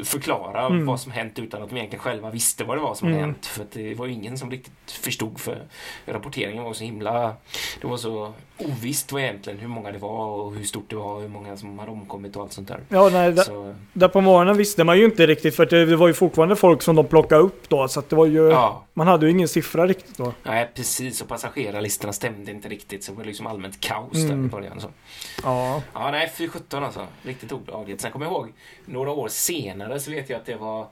förklara 0.03 0.65
Mm. 0.65 0.85
vad 0.85 0.99
som 0.99 1.11
hänt 1.11 1.39
utan 1.39 1.63
att 1.63 1.69
de 1.69 1.75
egentligen 1.77 2.03
själva 2.03 2.29
visste 2.29 2.63
vad 2.63 2.77
det 2.77 2.81
var 2.81 2.95
som 2.95 3.07
Mm. 3.07 3.19
hade 3.19 3.31
hänt. 3.31 3.45
För 3.45 3.61
att 3.61 3.71
det 3.71 3.93
var 3.95 4.05
ju 4.05 4.13
ingen 4.13 4.37
som 4.37 4.51
riktigt 4.51 4.91
förstod 4.91 5.39
för 5.39 5.63
rapporteringen 6.05 6.63
var 6.63 6.73
så 6.73 6.83
himla... 6.83 7.33
Det 7.81 7.87
var 7.87 7.97
så 7.97 8.33
ovisst 8.57 9.11
vad 9.11 9.21
egentligen 9.21 9.59
hur 9.59 9.67
många 9.67 9.91
det 9.91 9.97
var 9.97 10.25
och 10.27 10.55
hur 10.55 10.63
stort 10.63 10.89
det 10.89 10.95
var 10.95 11.15
och 11.15 11.21
hur 11.21 11.27
många 11.29 11.57
som 11.57 11.79
hade 11.79 11.91
omkommit 11.91 12.35
och 12.35 12.41
allt 12.41 12.53
sånt 12.53 12.67
där. 12.67 12.79
Ja, 12.89 13.09
nej, 13.09 13.31
där, 13.31 13.43
Så, 13.43 13.75
där 13.93 14.07
på 14.07 14.21
morgonen 14.21 14.57
visste 14.57 14.83
man 14.83 14.97
ju 14.97 15.05
inte 15.05 15.27
riktigt 15.27 15.55
för 15.55 15.65
det, 15.65 15.95
var 15.95 16.07
ju 16.07 16.13
fortfarande 16.13 16.55
folk 16.55 16.81
som 16.81 16.95
de 16.95 17.07
plockade 17.07 17.41
upp 17.41 17.69
då. 17.69 17.87
Så 17.87 17.99
att 17.99 18.09
det 18.09 18.15
var 18.15 18.25
ju, 18.25 18.49
ja, 18.49 18.83
man 18.93 19.07
hade 19.07 19.25
ju 19.25 19.31
ingen 19.31 19.47
siffra 19.47 19.87
riktigt 19.87 20.17
då. 20.17 20.33
nej, 20.43 20.69
precis. 20.75 21.21
Och 21.21 21.27
passagerarlistorna 21.27 22.13
stämde 22.13 22.51
inte 22.51 22.69
riktigt 22.69 23.03
så 23.03 23.11
det 23.11 23.17
var 23.17 23.25
liksom 23.25 23.47
allmänt 23.47 23.79
kaos 23.79 24.11
där 24.13 24.23
Mm. 24.33 24.45
i 24.45 24.49
början. 24.49 24.79
Så. 24.81 24.87
Ja, 25.43 25.81
Ja, 25.93 26.11
nej, 26.11 26.31
fy 26.37 26.47
sjutton 26.47 26.83
alltså. 26.83 27.07
Riktigt 27.23 27.51
obehagligt. 27.51 28.01
Sen 28.01 28.11
kommer 28.11 28.25
jag 28.25 28.31
ihåg, 28.33 28.47
några 28.85 29.11
år 29.11 29.27
senare 29.27 29.58
så 29.99 30.11
vet 30.11 30.29
jag 30.29 30.37
att 30.39 30.45
det 30.45 30.55
var 30.55 30.87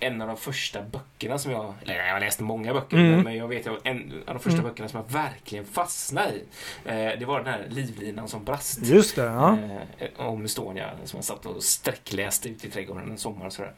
en 0.00 0.20
av 0.22 0.28
de 0.28 0.36
första 0.36 0.78
böckerna 0.82 1.38
som 1.38 1.52
jag, 1.52 1.74
eller 1.82 1.94
jag 2.06 2.12
har 2.12 2.20
läst 2.20 2.40
många 2.40 2.72
böcker, 2.74 2.96
Mm. 2.96 3.20
men 3.20 3.36
jag 3.36 3.48
vet 3.48 3.66
att 3.66 3.78
en 3.86 4.22
av 4.26 4.34
de 4.34 4.40
första 4.40 4.58
Mm. 4.58 4.64
böckerna 4.70 4.88
som 4.88 5.00
jag 5.06 5.12
verkligen 5.22 5.64
fastnade 5.64 6.28
i. 6.32 6.42
Eh, 6.84 6.94
det 7.18 7.24
var 7.24 7.38
den 7.38 7.52
här 7.52 7.66
livlinan 7.68 8.28
som 8.28 8.44
brast. 8.44 8.78
just 8.82 9.16
det. 9.16 9.22
Ja. 9.22 9.58
Eh, 9.98 10.26
om 10.26 10.44
Estonia, 10.44 10.90
som 11.04 11.16
jag 11.16 11.24
satt 11.24 11.46
och 11.46 11.62
sträckläste 11.62 12.48
ute 12.48 12.66
i 12.66 12.70
trädgården 12.70 13.10
en 13.10 13.18
sommar 13.18 13.50
sådär. 13.50 13.72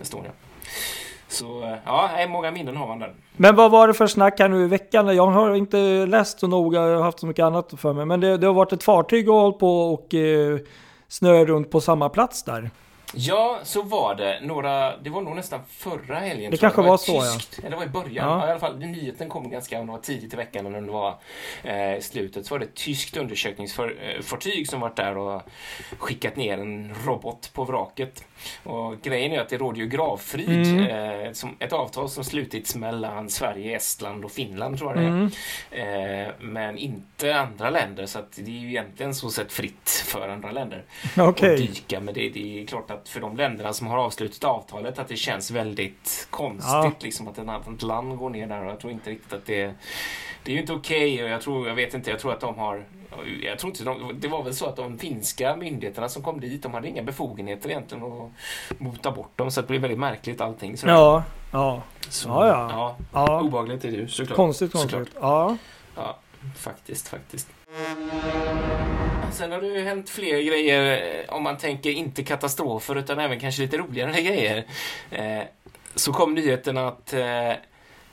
Estonia. 0.00 0.30
Så, 1.28 1.62
eh, 1.62 1.76
ja, 1.84 2.10
många 2.28 2.50
minnen 2.50 2.76
har 2.76 2.86
man 2.86 2.98
där. 2.98 3.14
Men 3.36 3.56
vad 3.56 3.70
var 3.70 3.88
det 3.88 3.94
för 3.94 4.06
snack 4.06 4.40
här 4.40 4.48
nu 4.48 4.64
i 4.64 4.66
veckan? 4.68 5.16
Jag 5.16 5.26
har 5.26 5.54
inte 5.54 6.06
läst 6.06 6.40
så 6.40 6.46
noga, 6.46 6.80
jag 6.88 6.96
har 6.96 7.02
haft 7.04 7.20
så 7.20 7.26
mycket 7.26 7.42
annat 7.42 7.74
för 7.76 7.92
mig. 7.92 8.04
Men 8.04 8.20
det, 8.20 8.36
det 8.36 8.46
har 8.46 8.54
varit 8.54 8.72
ett 8.72 8.82
fartyg 8.82 9.28
och 9.30 9.34
hållit 9.36 9.58
på 9.58 9.92
och 9.94 10.14
eh, 10.14 10.58
snöa 11.08 11.44
runt 11.44 11.70
på 11.70 11.80
samma 11.80 12.08
plats 12.08 12.42
där. 12.42 12.70
Ja, 13.14 13.58
så 13.62 13.82
var 13.82 14.14
det. 14.14 14.40
Några, 14.42 14.96
det 14.96 15.10
var 15.10 15.22
nog 15.22 15.36
nästan 15.36 15.60
förra 15.68 16.18
helgen. 16.18 16.50
Det 16.50 16.56
kanske 16.56 16.82
var 16.82 16.94
ett 16.94 17.00
så, 17.00 17.12
ja. 17.12 17.34
tyskt, 17.34 17.58
Eller 17.58 17.70
det 17.70 17.76
var 17.76 17.84
i 17.84 17.88
början. 17.88 18.28
Ja. 18.28 18.40
Ja. 18.40 18.46
I 18.46 18.50
alla 18.50 18.60
fall, 18.60 18.78
nyheten 18.78 19.28
kom 19.28 19.50
ganska, 19.50 19.80
det 19.80 19.86
var 19.86 19.98
tidigt 19.98 20.34
i 20.34 20.36
veckan 20.36 20.66
eller 20.66 20.78
om 20.78 20.86
det 20.86 20.92
var 20.92 21.18
eh, 21.62 21.96
i 21.96 22.02
slutet. 22.02 22.46
Så 22.46 22.54
var 22.54 22.58
det 22.58 22.64
ett 22.64 22.74
tyskt 22.74 23.16
undersökningsfartyg 23.16 24.68
som 24.68 24.80
varit 24.80 24.96
där 24.96 25.16
och 25.16 25.42
skickat 25.98 26.36
ner 26.36 26.58
en 26.58 26.94
robot 27.04 27.50
på 27.54 27.64
vraket. 27.64 28.24
Och 28.62 29.02
grejen 29.02 29.32
är 29.32 29.40
att 29.40 29.48
det 29.48 29.58
råder 29.58 29.78
ju 29.78 29.86
gravfrid. 29.86 30.66
Mm. 30.66 31.26
Eh, 31.26 31.32
som 31.32 31.56
ett 31.58 31.72
avtal 31.72 32.08
som 32.08 32.24
slutits 32.24 32.76
mellan 32.76 33.30
Sverige, 33.30 33.76
Estland 33.76 34.24
och 34.24 34.32
Finland 34.32 34.78
tror 34.78 34.90
jag 34.90 35.02
det 35.02 35.06
är. 35.06 35.30
Mm. 35.72 36.26
Eh, 36.26 36.34
men 36.40 36.78
inte 36.78 37.36
andra 37.36 37.70
länder. 37.70 38.06
Så 38.06 38.18
att 38.18 38.32
det 38.32 38.50
är 38.50 38.60
ju 38.60 38.68
egentligen 38.68 39.14
så 39.14 39.30
sett 39.30 39.52
fritt 39.52 40.04
för 40.06 40.28
andra 40.28 40.50
länder 40.50 40.84
Okej. 41.18 41.52
och 41.52 41.58
dyka. 41.58 42.00
Men 42.00 42.14
det, 42.14 42.28
det 42.28 42.62
är 42.62 42.66
klart 42.66 42.90
att 42.90 42.97
för 43.04 43.20
de 43.20 43.36
länderna 43.36 43.72
som 43.72 43.86
har 43.86 43.98
avslutat 43.98 44.44
avtalet 44.44 44.98
att 44.98 45.08
det 45.08 45.16
känns 45.16 45.50
väldigt 45.50 46.26
konstigt 46.30 46.64
Ja. 46.72 46.92
liksom 47.00 47.28
att 47.28 47.38
ett 47.38 47.48
annat 47.48 47.82
land 47.82 48.18
går 48.18 48.30
ner 48.30 48.46
där 48.46 48.64
och 48.64 48.70
jag 48.70 48.80
tror 48.80 48.92
inte 48.92 49.10
riktigt 49.10 49.32
att 49.32 49.46
det 49.46 49.74
det 50.44 50.52
är 50.52 50.54
ju 50.54 50.60
inte 50.60 50.72
okej 50.72 51.24
och 51.24 51.30
jag 51.30 51.40
tror, 51.40 51.68
jag 51.68 51.74
vet 51.74 51.94
inte, 51.94 52.10
jag 52.10 52.18
tror 52.20 52.32
att 52.32 52.40
de 52.40 52.58
har 52.58 52.84
jag 53.42 53.58
tror 53.58 53.70
inte 53.70 53.84
de, 53.84 54.20
det 54.20 54.28
var 54.28 54.42
väl 54.42 54.54
så 54.54 54.66
att 54.66 54.76
de 54.76 54.98
finska 54.98 55.56
myndigheterna 55.56 56.08
som 56.08 56.22
kom 56.22 56.40
dit, 56.40 56.62
de 56.62 56.74
hade 56.74 56.88
inga 56.88 57.02
befogenheter 57.02 57.70
egentligen 57.70 58.04
att 58.04 58.30
mota 58.80 59.10
bort 59.10 59.36
dem 59.38 59.50
så 59.50 59.60
det 59.60 59.66
blev 59.66 59.80
väldigt 59.80 59.98
märkligt 59.98 60.40
allting. 60.40 60.76
sådär. 60.76 60.92
Ja, 60.92 61.22
ja, 61.52 61.82
Så, 62.08 62.28
Ja, 62.28 62.46
ja. 62.46 62.68
ja. 62.70 62.96
ja. 63.12 63.40
Obehagligt 63.40 63.84
är 63.84 63.90
det 63.90 63.96
ju 63.96 64.08
såklart. 64.08 64.36
Konstigt, 64.36 64.72
Såklart. 64.72 64.90
konstigt. 64.92 65.18
Ja. 65.20 65.56
Ja, 65.96 66.18
faktiskt, 66.56 67.08
faktiskt. 67.08 67.48
Sen 69.32 69.52
har 69.52 69.60
det 69.60 69.66
ju 69.66 69.80
hänt 69.84 70.10
fler 70.10 70.42
grejer, 70.42 71.02
eh, 71.28 71.34
om 71.34 71.42
man 71.42 71.58
tänker 71.58 71.90
inte 71.90 72.22
katastrofer 72.24 72.96
utan 72.98 73.18
även 73.18 73.40
kanske 73.40 73.62
lite 73.62 73.78
roligare 73.78 74.12
grejer. 74.22 74.66
Eh, 75.10 75.42
så 75.94 76.12
kom 76.12 76.34
nyheten 76.34 76.78
att 76.78 77.12
eh, 77.12 77.52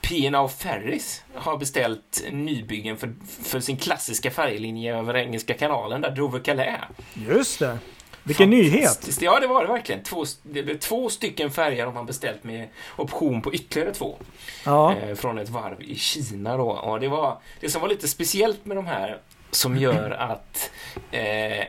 P&O 0.01 0.47
Ferries 0.47 1.23
har 1.33 1.57
beställt 1.57 2.23
nybyggen 2.31 2.97
för, 2.97 3.13
för 3.43 3.59
sin 3.59 3.77
klassiska 3.77 4.31
färjelinje 4.31 4.97
över 4.97 5.15
Engelska 5.17 5.53
kanalen, 5.53 6.01
där 6.01 6.11
Dover-Calais. 6.11 6.79
Just 7.13 7.59
det. 7.59 7.77
Vilken 8.23 8.49
nyhet! 8.49 9.21
Ja, 9.21 9.39
det 9.39 9.47
var 9.47 9.61
det 9.61 9.67
verkligen. 9.73 10.03
Två, 10.03 10.25
det 10.43 10.63
blev 10.63 10.79
två 10.79 11.09
stycken 11.09 11.51
färger 11.51 11.85
har 11.85 11.93
man 11.93 12.05
beställt 12.05 12.43
med 12.43 12.67
option 12.95 13.41
på 13.41 13.53
ytterligare 13.53 13.93
två. 13.93 14.17
Ja, 14.65 14.95
Eh, 14.95 15.15
från 15.15 15.37
ett 15.37 15.49
varv 15.49 15.81
i 15.81 15.95
Kina 15.95 16.57
då. 16.57 16.69
Och 16.69 16.99
det, 16.99 17.07
var, 17.07 17.37
det 17.59 17.69
som 17.69 17.81
var 17.81 17.89
lite 17.89 18.07
speciellt 18.07 18.65
med 18.65 18.77
de 18.77 18.85
här 18.87 19.19
som 19.55 19.77
gör 19.77 20.11
att 20.11 20.71
eh, 21.11 21.65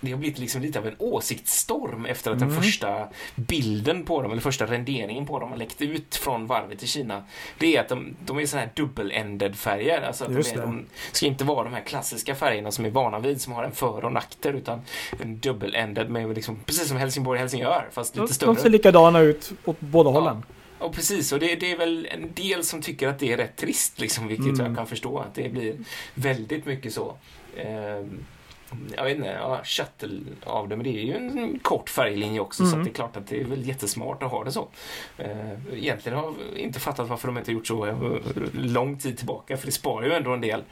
det 0.00 0.10
har 0.10 0.18
blivit 0.18 0.38
liksom 0.38 0.62
lite 0.62 0.78
av 0.78 0.86
en 0.86 0.94
åsiktsstorm 0.98 2.06
efter 2.06 2.30
att 2.30 2.38
den 2.38 2.48
Mm. 2.50 2.62
första 2.62 3.08
bilden 3.34 4.04
på 4.04 4.22
dem, 4.22 4.32
eller 4.32 4.42
första 4.42 4.66
renderingen 4.66 5.26
på 5.26 5.38
dem 5.38 5.50
har 5.50 5.56
läckt 5.56 5.80
ut 5.82 6.16
från 6.16 6.46
varvet 6.46 6.82
i 6.82 6.86
Kina. 6.86 7.24
Det 7.58 7.76
är 7.76 7.80
att 7.80 7.88
de, 7.88 8.16
de 8.24 8.38
är 8.38 8.46
sådana 8.46 8.66
här 8.66 8.72
dubbel-ended 8.84 9.54
färger. 9.54 10.02
Alltså 10.02 10.24
att 10.24 10.30
de, 10.30 10.36
är, 10.38 10.56
de 10.62 10.86
ska 11.12 11.26
inte 11.26 11.44
vara 11.44 11.64
de 11.64 11.72
här 11.74 11.80
klassiska 11.80 12.34
färgerna 12.34 12.70
som 12.70 12.84
är 12.84 12.90
vana 12.90 13.18
vid, 13.18 13.40
som 13.40 13.52
har 13.52 13.64
en 13.64 13.72
för 13.72 14.04
och 14.04 14.12
nackter, 14.12 14.52
utan 14.52 14.80
en 15.20 15.36
dubbel-ended 15.40 16.08
med 16.08 16.34
liksom, 16.34 16.56
precis 16.66 16.88
som 16.88 16.96
Helsingborg-Helsingör, 16.96 17.88
fast 17.92 18.14
de, 18.14 18.20
lite 18.20 18.34
större. 18.34 18.54
de 18.54 18.60
ser 18.60 18.70
likadana 18.70 19.20
ut 19.20 19.50
åt 19.64 19.80
båda 19.80 20.10
Ja. 20.10 20.42
Och 20.78 20.94
precis, 20.94 21.32
och 21.32 21.38
det, 21.40 21.54
det 21.56 21.72
är 21.72 21.78
väl 21.78 22.08
en 22.10 22.32
del 22.34 22.64
som 22.64 22.82
tycker 22.82 23.08
att 23.08 23.18
det 23.18 23.32
är 23.32 23.36
rätt 23.36 23.56
trist, 23.56 24.00
liksom, 24.00 24.28
vilket 24.28 24.46
Mm. 24.46 24.66
jag 24.66 24.76
kan 24.76 24.86
förstå. 24.86 25.18
Att 25.18 25.34
det 25.34 25.48
blir 25.48 25.74
väldigt 26.14 26.66
mycket 26.66 26.92
så. 26.92 27.14
Ehm, 27.56 28.18
jag 28.96 29.04
vet 29.04 29.16
inte, 29.16 29.28
ja, 29.40 29.60
shuttle 29.64 30.20
av 30.44 30.68
det, 30.68 30.76
men 30.76 30.84
det 30.84 30.90
är 30.90 31.02
ju 31.02 31.16
en 31.16 31.58
kort 31.62 31.90
färglinje 31.90 32.40
också, 32.40 32.62
så 32.62 32.68
Mm. 32.68 32.78
att 32.80 32.84
det 32.84 32.90
är 32.90 32.94
klart 32.94 33.16
att 33.16 33.26
det 33.26 33.40
är 33.40 33.44
väl 33.44 33.68
jättesmart 33.68 34.22
att 34.22 34.30
ha 34.30 34.44
det 34.44 34.52
så. 34.52 34.68
Ehm, 35.18 35.56
egentligen 35.72 36.18
har 36.18 36.24
jag 36.24 36.58
inte 36.58 36.80
fattat 36.80 37.08
varför 37.08 37.28
de 37.28 37.38
inte 37.38 37.52
gjort 37.52 37.66
så 37.66 37.86
eh, 37.86 37.94
lång 38.52 38.98
tid 38.98 39.16
tillbaka, 39.18 39.56
för 39.56 39.66
det 39.66 39.72
sparar 39.72 40.06
ju 40.06 40.12
ändå 40.12 40.30
en 40.32 40.40
del. 40.40 40.62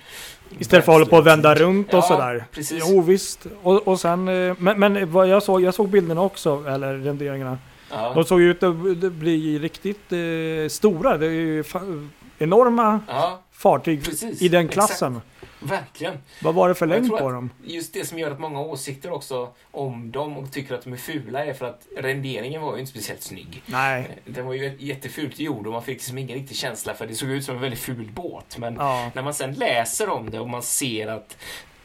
Istället 0.59 0.85
för 0.85 0.93
att 0.93 0.97
hålla 0.99 1.07
på 1.11 1.17
och 1.17 1.27
vända 1.27 1.55
runt 1.55 1.89
och 1.89 1.99
Ja, 1.99 2.03
sådär. 2.03 2.45
precis. 2.53 2.85
Jo 2.87 3.01
visst. 3.01 3.47
Och, 3.63 3.89
och 3.89 4.01
sen, 4.01 4.29
eh, 4.29 4.55
men, 4.59 4.81
men 4.81 5.13
vad 5.13 5.29
jag 5.29 5.43
såg, 5.43 5.63
jag 5.63 5.75
såg 5.75 5.89
bilderna 5.89 6.23
också, 6.23 6.65
eller 6.69 6.95
renderingarna. 6.99 7.59
Ja. 7.91 8.13
De 8.15 8.25
såg 8.25 8.41
ut 8.41 8.63
att 8.63 9.01
det 9.01 9.11
blir 9.11 9.59
riktigt 9.61 10.13
eh, 10.13 10.69
stora. 10.69 11.17
Det 11.19 11.27
är 11.27 11.31
ju 11.31 11.65
enorma 12.39 13.01
ja, 13.09 13.43
fartyg 13.53 14.05
precis. 14.05 14.43
i 14.43 14.49
den 14.49 14.61
Exakt. 14.67 14.75
klassen. 14.75 15.21
Verkligen. 15.61 16.19
Vad 16.43 16.55
var 16.55 16.69
det 16.69 16.75
för 16.75 16.87
längd 16.87 17.11
på 17.11 17.31
dem? 17.31 17.51
just 17.65 17.93
det 17.95 18.05
som 18.05 18.19
gör 18.19 18.31
att 18.31 18.41
många 18.41 18.59
har 18.59 18.65
åsikter 18.65 19.13
också 19.13 19.49
om 19.71 20.11
dem 20.11 20.37
och 20.37 20.53
tycker 20.53 20.75
att 20.75 20.83
de 20.83 20.93
är 20.93 20.97
fula 20.97 21.45
är 21.45 21.55
för 21.55 21.67
att 21.67 21.87
renderingen 21.99 22.63
var 22.63 22.75
ju 22.75 22.81
inte 22.81 22.91
speciellt 22.93 23.23
snygg. 23.23 23.63
Nej. 23.67 24.19
Den 24.25 24.47
var 24.47 24.55
ju 24.55 24.77
jättefult 24.79 25.39
gjord 25.39 25.67
och 25.67 25.73
man 25.73 25.83
fick 25.83 25.95
liksom 25.97 26.19
ingen 26.19 26.37
riktig 26.39 26.57
känsla 26.57 26.95
för 26.95 27.07
det 27.07 27.15
såg 27.15 27.29
ut 27.29 27.45
som 27.45 27.55
en 27.55 27.61
väldigt 27.61 27.81
ful 27.81 28.11
båt. 28.15 28.59
Men 28.59 28.75
Ja. 28.75 29.11
när 29.15 29.23
man 29.23 29.35
sen 29.35 29.53
läser 29.53 30.09
om 30.09 30.31
det 30.31 30.41
och 30.41 30.49
man 30.49 30.63
ser 30.63 31.07
att 31.07 31.37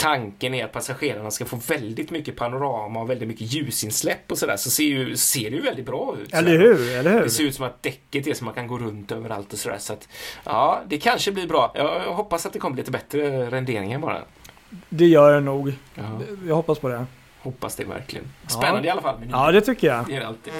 tanken 0.02 0.54
är 0.54 0.66
att 0.66 0.72
passagerarna 0.72 1.32
ska 1.32 1.46
få 1.46 1.56
väldigt 1.68 2.12
mycket 2.12 2.36
panorama 2.36 3.00
och 3.02 3.10
väldigt 3.10 3.28
mycket 3.28 3.54
ljusinsläpp 3.54 4.32
och 4.32 4.38
sådär 4.38 4.58
så 4.58 4.70
ser, 4.70 4.84
ju, 4.84 5.16
ser 5.18 5.50
det 5.50 5.56
ju 5.56 5.62
väldigt 5.62 5.86
bra 5.86 6.16
ut. 6.22 6.34
Eller 6.34 6.58
hur? 6.58 6.92
Eller 6.92 7.12
hur? 7.12 7.22
Det 7.22 7.30
ser 7.30 7.44
ut 7.44 7.56
som 7.56 7.66
att 7.66 7.84
däcket 7.84 8.28
är 8.28 8.34
som 8.34 8.46
man 8.46 8.54
kan 8.54 8.68
gå 8.68 8.78
runt 8.78 9.12
överallt 9.12 9.54
och 9.54 9.60
sådär. 9.60 9.78
Så 9.80 9.94
att, 9.94 10.08
ja, 10.44 10.82
det 10.88 10.98
kanske 10.98 11.32
blir 11.32 11.48
bra. 11.48 11.72
Jag 11.76 12.00
hoppas 12.14 12.46
att 12.46 12.54
det 12.54 12.60
kommer 12.60 12.78
lite 12.78 12.92
bättre 12.92 13.50
renderingar 13.50 14.00
bara. 14.00 14.22
Det 14.90 15.06
gör 15.06 15.34
det 15.34 15.40
nog. 15.40 15.74
Ja, 15.96 16.04
Jag 16.48 16.56
hoppas 16.56 16.80
på 16.80 16.90
det. 16.90 17.06
hoppas 17.42 17.76
det 17.76 17.84
verkligen. 17.84 18.26
Spännande 18.48 18.88
i 18.88 18.92
alla 18.92 19.02
fall. 19.02 19.16
Ja, 19.32 19.52
det 19.52 19.62
tycker 19.62 19.88
jag. 19.88 20.06
det 20.08 20.16
är 20.16 20.20
det 20.20 20.28
alltid. 20.28 20.54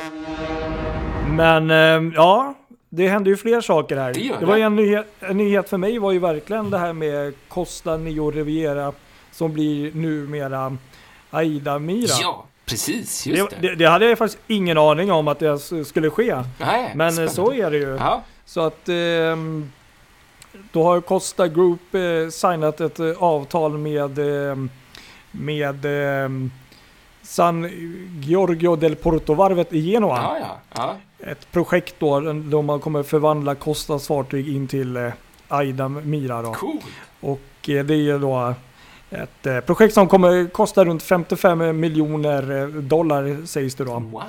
Men 1.28 1.72
eh, 1.72 2.14
ja, 2.16 2.54
det 2.90 3.08
hände 3.08 3.30
ju 3.30 3.38
fler 3.38 3.62
saker 3.62 3.98
här. 3.98 4.14
Det 4.14 4.46
var 4.46 4.54
det. 4.54 4.60
ju 4.60 4.66
en 4.66 4.76
nyhet, 4.76 5.08
en 5.20 5.38
nyhet 5.38 5.70
för 5.70 5.78
mig 5.78 6.00
var 6.00 6.12
ju 6.12 6.20
verkligen 6.20 6.70
det 6.70 6.78
här 6.78 6.94
med 6.94 7.34
Costa 7.48 7.98
Neo 7.98 8.32
Riviera 8.32 8.94
som 9.32 9.54
blir 9.54 9.92
numera 9.94 10.78
Aida 11.30 11.80
Mira. 11.80 12.10
Ja, 12.22 12.46
precis. 12.66 13.28
Just 13.28 13.50
det, 13.50 13.56
det. 13.68 13.76
det, 13.76 13.86
hade 13.86 14.06
jag 14.10 14.18
faktiskt 14.18 14.44
ingen 14.48 14.78
aning 14.78 15.12
om 15.12 15.28
att 15.28 15.40
det 15.40 15.60
skulle 15.86 16.10
ske. 16.10 16.44
Nej, 16.60 16.92
Men 16.96 17.08
eh, 17.08 17.12
spännande. 17.14 17.34
så 17.34 17.54
är 17.54 17.72
det 17.72 17.78
ju. 17.78 17.98
Ja, 18.00 18.24
Så 18.46 18.62
att 18.62 18.90
ehm, 18.90 19.72
då 20.72 20.84
har 20.84 21.02
Costa 21.02 21.48
Group 21.48 21.96
eh, 21.96 22.30
signat 22.32 22.82
ett 22.82 23.00
eh, 23.00 23.24
avtal 23.24 23.78
med, 23.78 24.20
ehm, 24.20 24.70
med 25.32 25.86
ehm, 25.86 26.52
San 27.22 27.70
Giorgio 28.22 28.76
del 28.76 28.96
Porto-varvet 28.96 29.74
i 29.74 29.80
Genoa. 29.92 30.18
ja, 30.18 30.38
ja. 30.40 30.58
ja. 30.76 30.96
Ett 31.32 31.52
projekt 31.52 31.96
då, 32.00 32.20
då 32.34 32.62
man 32.62 32.80
kommer 32.80 33.04
förvandla 33.04 33.56
Costas 33.56 34.08
fartyg 34.08 34.56
in 34.56 34.68
till 34.68 35.12
Aida 35.48 35.90
Mira. 35.90 36.42
Då. 36.42 36.54
Cool. 36.54 36.80
Och 37.20 37.40
det 37.62 37.80
är 37.80 38.20
då 38.20 38.54
ett 39.12 39.46
eh, 39.46 39.60
projekt 39.60 39.94
som 39.94 40.08
kommer 40.08 40.48
kosta 40.48 40.86
runt 40.86 41.04
55 41.04 41.80
miljoner 41.80 42.62
eh, 42.62 42.68
dollar 42.68 43.46
sägs 43.46 43.76
det 43.76 43.84
då. 43.84 43.94
Wow. 43.94 44.24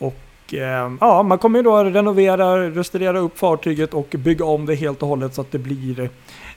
Och 0.00 0.54
eh, 0.54 0.92
ja, 1.00 1.22
man 1.22 1.38
kommer 1.38 1.58
ju 1.58 1.62
då 1.62 1.84
renovera, 1.84 2.70
restaurera 2.70 3.18
upp 3.18 3.38
fartyget 3.38 3.94
och 3.94 4.14
bygga 4.18 4.44
om 4.44 4.66
det 4.66 4.74
helt 4.74 5.02
och 5.02 5.08
hållet 5.08 5.34
så 5.34 5.40
att 5.40 5.52
det 5.52 5.58
blir 5.58 6.00
eh, 6.00 6.08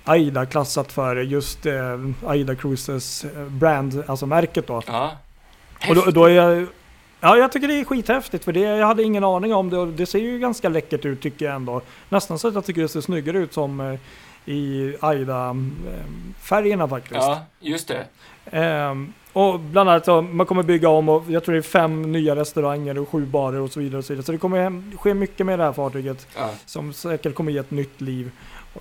Aida 0.03 0.45
klassat 0.45 0.91
för 0.91 1.15
just 1.15 1.65
eh, 1.65 1.73
Aida 2.25 2.55
Cruises 2.55 3.25
brand, 3.47 4.03
alltså 4.07 4.25
märket 4.25 4.67
då. 4.67 4.81
Ja. 4.87 5.11
Och 5.89 5.95
då, 5.95 6.01
då 6.01 6.25
är 6.25 6.29
jag, 6.29 6.67
ja, 7.19 7.37
jag 7.37 7.51
tycker 7.51 7.67
det 7.67 7.79
är 7.79 7.83
skithäftigt 7.83 8.45
för 8.45 8.51
det, 8.51 8.59
jag 8.59 8.87
hade 8.87 9.03
ingen 9.03 9.23
aning 9.23 9.53
om 9.53 9.69
det 9.69 9.77
och 9.77 9.87
det 9.87 10.05
ser 10.05 10.19
ju 10.19 10.39
ganska 10.39 10.69
läckert 10.69 11.05
ut 11.05 11.21
tycker 11.21 11.45
jag 11.45 11.55
ändå. 11.55 11.81
Nästan 12.09 12.39
så 12.39 12.47
att 12.47 12.53
jag 12.53 12.65
tycker 12.65 12.81
det 12.81 12.87
ser 12.87 13.01
snyggare 13.01 13.37
ut 13.37 13.53
som 13.53 13.97
i 14.49 14.95
Aida-färgerna 14.99 16.87
faktiskt. 16.87 17.15
ja, 17.15 17.45
just 17.59 17.87
det. 17.87 18.05
Ehm, 18.51 19.13
och 19.33 19.59
bland 19.59 19.89
annat 19.89 20.05
så, 20.05 20.21
man 20.21 20.45
kommer 20.45 20.63
bygga 20.63 20.89
om 20.89 21.09
och 21.09 21.23
jag 21.27 21.43
tror 21.43 21.53
det 21.53 21.59
är 21.59 21.61
fem 21.61 22.11
nya 22.11 22.35
restauranger 22.35 22.97
och 22.97 23.09
sju 23.09 23.25
barer 23.25 23.59
och 23.61 23.71
så 23.71 23.79
vidare. 23.79 23.97
Och 23.97 24.05
så, 24.05 24.13
vidare. 24.13 24.25
så 24.25 24.31
det 24.31 24.37
kommer 24.37 24.97
ske 24.97 25.13
mycket 25.13 25.45
med 25.45 25.59
det 25.59 25.65
här 25.65 25.73
fartyget 25.73 26.27
Ja. 26.37 26.49
som 26.65 26.93
säkert 26.93 27.35
kommer 27.35 27.51
ge 27.51 27.57
ett 27.57 27.71
nytt 27.71 28.01
liv. 28.01 28.31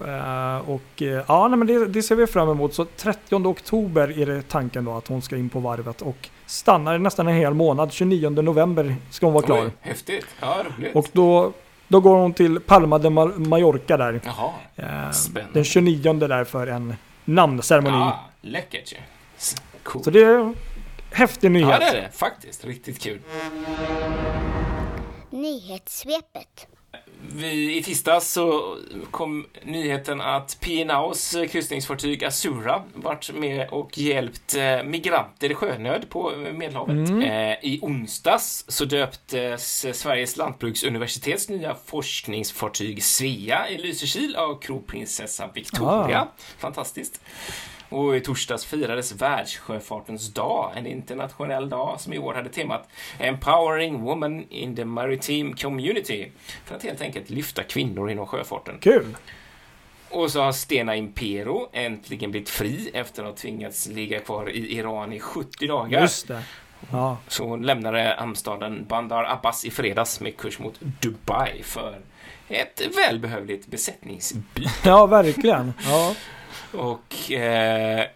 Eh, 0.00 0.70
och 0.70 1.02
eh, 1.02 1.24
ja, 1.28 1.48
nej, 1.48 1.58
men 1.58 1.66
det, 1.66 1.86
det 1.86 2.02
ser 2.02 2.14
vi 2.16 2.26
fram 2.26 2.48
emot. 2.48 2.74
Så 2.74 2.84
30 2.84 3.34
oktober 3.46 4.18
är 4.20 4.26
det 4.26 4.48
tanken 4.48 4.84
då 4.84 4.92
att 4.96 5.08
hon 5.08 5.22
ska 5.22 5.36
in 5.36 5.48
på 5.48 5.60
varvet 5.60 6.02
och 6.02 6.28
stannar 6.46 6.98
nästan 6.98 7.28
en 7.28 7.34
hel 7.34 7.54
månad. 7.54 7.92
29 7.92 8.30
november 8.30 8.94
ska 9.10 9.26
hon 9.26 9.32
vara 9.34 9.44
klar. 9.44 9.64
Oj, 9.64 9.70
häftigt. 9.80 10.26
Ja, 10.40 10.56
roligt. 10.78 10.96
Och 10.96 11.06
då, 11.12 11.52
då 11.88 12.00
går 12.00 12.16
hon 12.16 12.32
till 12.32 12.60
Palma 12.60 12.98
de 12.98 13.18
Ma- 13.18 13.48
Mallorca 13.48 13.96
där. 13.96 14.20
Jaha. 14.24 14.50
Eh, 14.76 15.10
Spännande. 15.10 15.54
den 15.54 15.64
29 15.64 16.12
där 16.12 16.44
för 16.44 16.66
en 16.66 16.94
namnceremoni. 17.24 17.96
Ja, 17.96 18.24
läckert 18.40 18.92
ju. 18.92 18.96
Cool. 19.82 20.04
Så 20.04 20.10
det 20.10 20.20
är 20.22 20.38
en 20.38 20.54
häftig 21.12 21.50
nyhet. 21.50 21.68
Ja, 21.70 21.78
det 21.78 21.84
är 21.84 22.02
det. 22.02 22.10
Faktiskt. 22.12 22.64
Riktigt 22.64 23.00
kul. 23.02 23.20
Nyhetssvepet. 25.30 26.66
Vi, 27.20 27.76
I 27.76 27.82
tisdags 27.82 28.32
så 28.32 28.76
kom 29.10 29.46
nyheten 29.62 30.20
att 30.20 30.58
P&A's 30.60 31.46
kryssningsfartyg 31.46 32.24
Azura 32.24 32.82
varit 32.94 33.34
med 33.34 33.68
och 33.68 33.98
hjälpt 33.98 34.54
eh, 34.54 34.82
migranter 34.82 35.50
i 35.50 35.54
sjönöd 35.54 36.10
på 36.10 36.32
Medelhavet. 36.52 37.08
Mm. 37.08 37.22
Eh, 37.22 37.56
I 37.62 37.78
onsdags 37.82 38.64
så 38.68 38.84
döptes 38.84 39.86
Sveriges 39.98 40.36
lantbruksuniversitets 40.36 41.48
nya 41.48 41.76
forskningsfartyg 41.86 43.02
Svea 43.02 43.68
i 43.68 43.78
Lysekil 43.78 44.36
av 44.36 44.60
kronprinsessan 44.60 45.50
Victoria. 45.54 46.20
Ah. 46.20 46.42
Fantastiskt. 46.58 47.20
Och 47.88 48.16
i 48.16 48.20
torsdags 48.20 48.64
firades 48.64 49.12
världssjöfartens 49.12 50.34
dag, 50.34 50.72
en 50.76 50.86
internationell 50.86 51.68
dag 51.68 52.00
som 52.00 52.12
i 52.12 52.18
år 52.18 52.34
hade 52.34 52.48
temat 52.48 52.88
Empowering 53.18 54.02
Women 54.02 54.46
in 54.50 54.76
the 54.76 54.84
Maritime 54.84 55.54
Community 55.56 56.28
för 56.64 56.76
att 56.76 56.82
helt 56.82 57.00
enkelt 57.00 57.30
lyfta 57.30 57.62
kvinnor 57.62 58.10
inom 58.10 58.26
sjöfarten. 58.26 58.78
Kul! 58.80 59.16
Och 60.10 60.30
så 60.30 60.42
har 60.42 60.52
Stena 60.52 60.96
Impero 60.96 61.68
äntligen 61.72 62.30
blivit 62.30 62.48
fri 62.48 62.90
efter 62.92 63.22
att 63.22 63.28
ha 63.28 63.36
tvingats 63.36 63.88
ligga 63.88 64.20
kvar 64.20 64.50
i 64.50 64.76
Iran 64.76 65.12
i 65.12 65.20
70 65.20 65.66
dagar. 65.66 66.00
Just 66.00 66.28
det. 66.28 66.42
Ja. 66.92 67.16
Så 67.28 67.44
hon 67.44 67.62
lämnade 67.62 68.14
hamnstaden 68.18 68.86
Bandar 68.88 69.24
Abbas 69.24 69.64
i 69.64 69.70
fredags 69.70 70.20
med 70.20 70.36
kurs 70.36 70.58
mot 70.58 70.80
Dubai 70.80 71.62
för 71.62 71.98
ett 72.48 72.82
välbehövligt 72.96 73.66
besättningsbyte. 73.66 74.70
ja, 74.84 75.06
verkligen. 75.06 75.72
Ja. 75.84 76.14
Och 76.72 77.32
eh, 77.32 78.06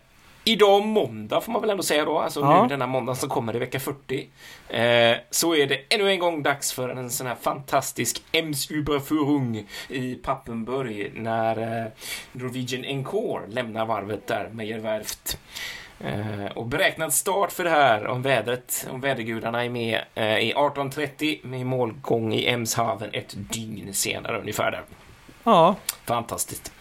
idag 0.44 0.86
måndag 0.86 1.40
får 1.40 1.52
man 1.52 1.60
väl 1.60 1.70
ändå 1.70 1.82
säga 1.82 2.04
då, 2.04 2.18
alltså 2.18 2.40
Ja. 2.40 2.62
nu 2.62 2.68
denna 2.68 2.86
måndag 2.86 3.14
som 3.14 3.28
kommer 3.28 3.56
i 3.56 3.58
vecka 3.58 3.80
40, 3.80 4.28
eh, 4.68 5.16
så 5.30 5.54
är 5.54 5.66
det 5.66 5.94
ännu 5.94 6.10
en 6.10 6.18
gång 6.18 6.42
dags 6.42 6.72
för 6.72 6.88
en 6.88 7.10
sån 7.10 7.26
här 7.26 7.36
fantastisk 7.40 8.22
Emsüberführung 8.32 9.66
i 9.88 10.14
Pappenburg 10.14 11.12
när 11.14 11.82
eh, 11.82 11.86
Norwegian 12.32 12.84
Encore 12.84 13.46
lämnar 13.48 13.86
varvet 13.86 14.26
där, 14.26 14.48
Meijerwerft. 14.52 15.38
Eh, 16.00 16.52
och 16.54 16.66
beräknad 16.66 17.12
start 17.14 17.52
för 17.52 17.64
det 17.64 17.70
här, 17.70 18.06
om 18.06 18.22
vädret, 18.22 18.86
om 18.90 19.00
vädergudarna 19.00 19.64
är 19.64 19.68
med, 19.68 20.00
eh, 20.14 20.24
är 20.24 20.54
18.30 20.54 21.46
med 21.46 21.66
målgång 21.66 22.32
i 22.32 22.46
Emshaven 22.48 23.10
ett 23.12 23.34
dygn 23.36 23.94
senare 23.94 24.40
ungefär 24.40 24.70
där. 24.70 24.82
ja. 25.44 25.76
Fantastiskt. 26.04 26.72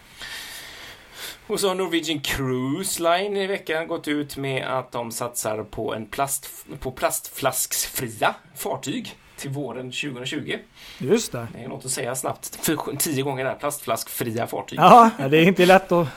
Och 1.46 1.60
så 1.60 1.68
har 1.68 1.74
Norwegian 1.74 2.20
Cruise 2.20 3.02
Line 3.02 3.36
i 3.36 3.46
veckan 3.46 3.88
gått 3.88 4.08
ut 4.08 4.36
med 4.36 4.66
att 4.66 4.92
de 4.92 5.12
satsar 5.12 5.64
på, 5.64 5.94
en 5.94 6.06
plast, 6.06 6.66
på 6.80 6.90
plastflasksfria 6.90 8.34
fartyg 8.54 9.16
till 9.42 9.50
våren 9.50 9.90
2020. 9.90 10.58
Just 10.98 11.32
det. 11.32 11.48
Det 11.52 11.64
är 11.64 11.68
något 11.68 11.84
att 11.84 11.90
säga 11.90 12.14
snabbt. 12.14 12.56
För 12.56 12.96
tio 12.96 13.22
gånger 13.22 13.44
där, 13.44 13.54
plastflaskfria 13.54 14.46
fartyg. 14.46 14.78
Ja, 14.78 15.10
det 15.18 15.38
är 15.38 15.42
inte 15.42 15.66
lätt 15.66 15.92
att... 15.92 16.08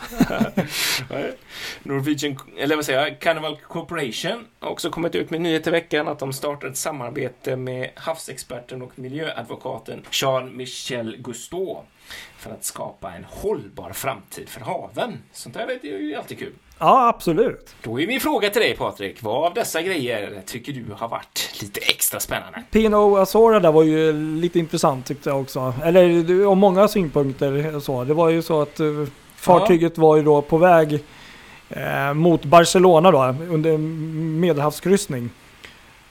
Norwegian, 1.84 2.40
eller 2.58 2.76
vad 2.76 2.86
säger 2.86 3.00
jag, 3.00 3.20
Carnival 3.20 3.58
Corporation 3.68 4.46
har 4.60 4.70
också 4.70 4.90
kommit 4.90 5.16
ut 5.16 5.30
med 5.30 5.42
nyhet 5.42 5.68
i 5.68 5.70
veckan 5.70 6.08
att 6.08 6.20
de 6.20 6.34
startar 6.34 6.68
ett 6.68 6.78
samarbete 6.78 7.56
med 7.56 7.90
havsexperten 7.96 8.82
och 8.82 9.00
miljöadvokaten 9.00 10.04
Jean-Michel 10.12 11.18
Gusteau 11.18 11.84
för 12.38 12.52
att 12.52 12.64
skapa 12.64 13.12
en 13.12 13.24
hållbar 13.24 13.92
framtid 13.94 14.50
för 14.50 14.62
haven. 14.62 15.24
Sånt 15.32 15.56
där 15.56 15.68
är 15.68 15.86
ju 15.86 16.16
alltid 16.16 16.40
kul. 16.40 16.54
Ja, 16.80 17.08
absolut. 17.08 17.76
Då 17.84 18.00
är 18.02 18.08
min 18.08 18.20
fråga 18.20 18.50
till 18.50 18.62
dig 18.62 18.76
Patrik, 18.76 19.24
vad 19.24 19.46
av 19.46 19.54
dessa 19.54 19.82
grejer 19.82 20.42
tycker 20.46 20.74
du 20.74 20.86
har 20.98 21.08
varit 21.08 21.62
lite 21.62 21.80
extra 21.80 22.20
spännande? 22.20 22.64
Pino 22.72 23.18
Azora 23.18 23.60
där 23.60 23.72
var 23.72 23.84
ju 23.84 24.14
lite 24.14 24.60
intressant 24.60 25.06
tyckte 25.06 25.30
jag 25.30 25.42
också. 25.42 25.74
Eller 25.84 26.46
om 26.48 26.60
många 26.60 26.88
synpunkter 26.88 27.80
så. 27.80 28.04
Det 28.04 28.14
var 28.14 28.30
ju 28.30 28.42
så 28.42 28.62
att 28.62 28.80
uh, 28.80 29.08
fartyget 29.36 29.94
ja. 29.96 30.02
var 30.02 30.18
ju 30.18 30.24
då 30.24 30.42
på 30.42 30.58
väg 30.58 31.04
eh, 31.70 32.14
mot 32.14 32.46
Barcelona 32.46 33.12
då 33.12 33.36
under 33.50 33.78
medelhavskryssning. 33.78 35.30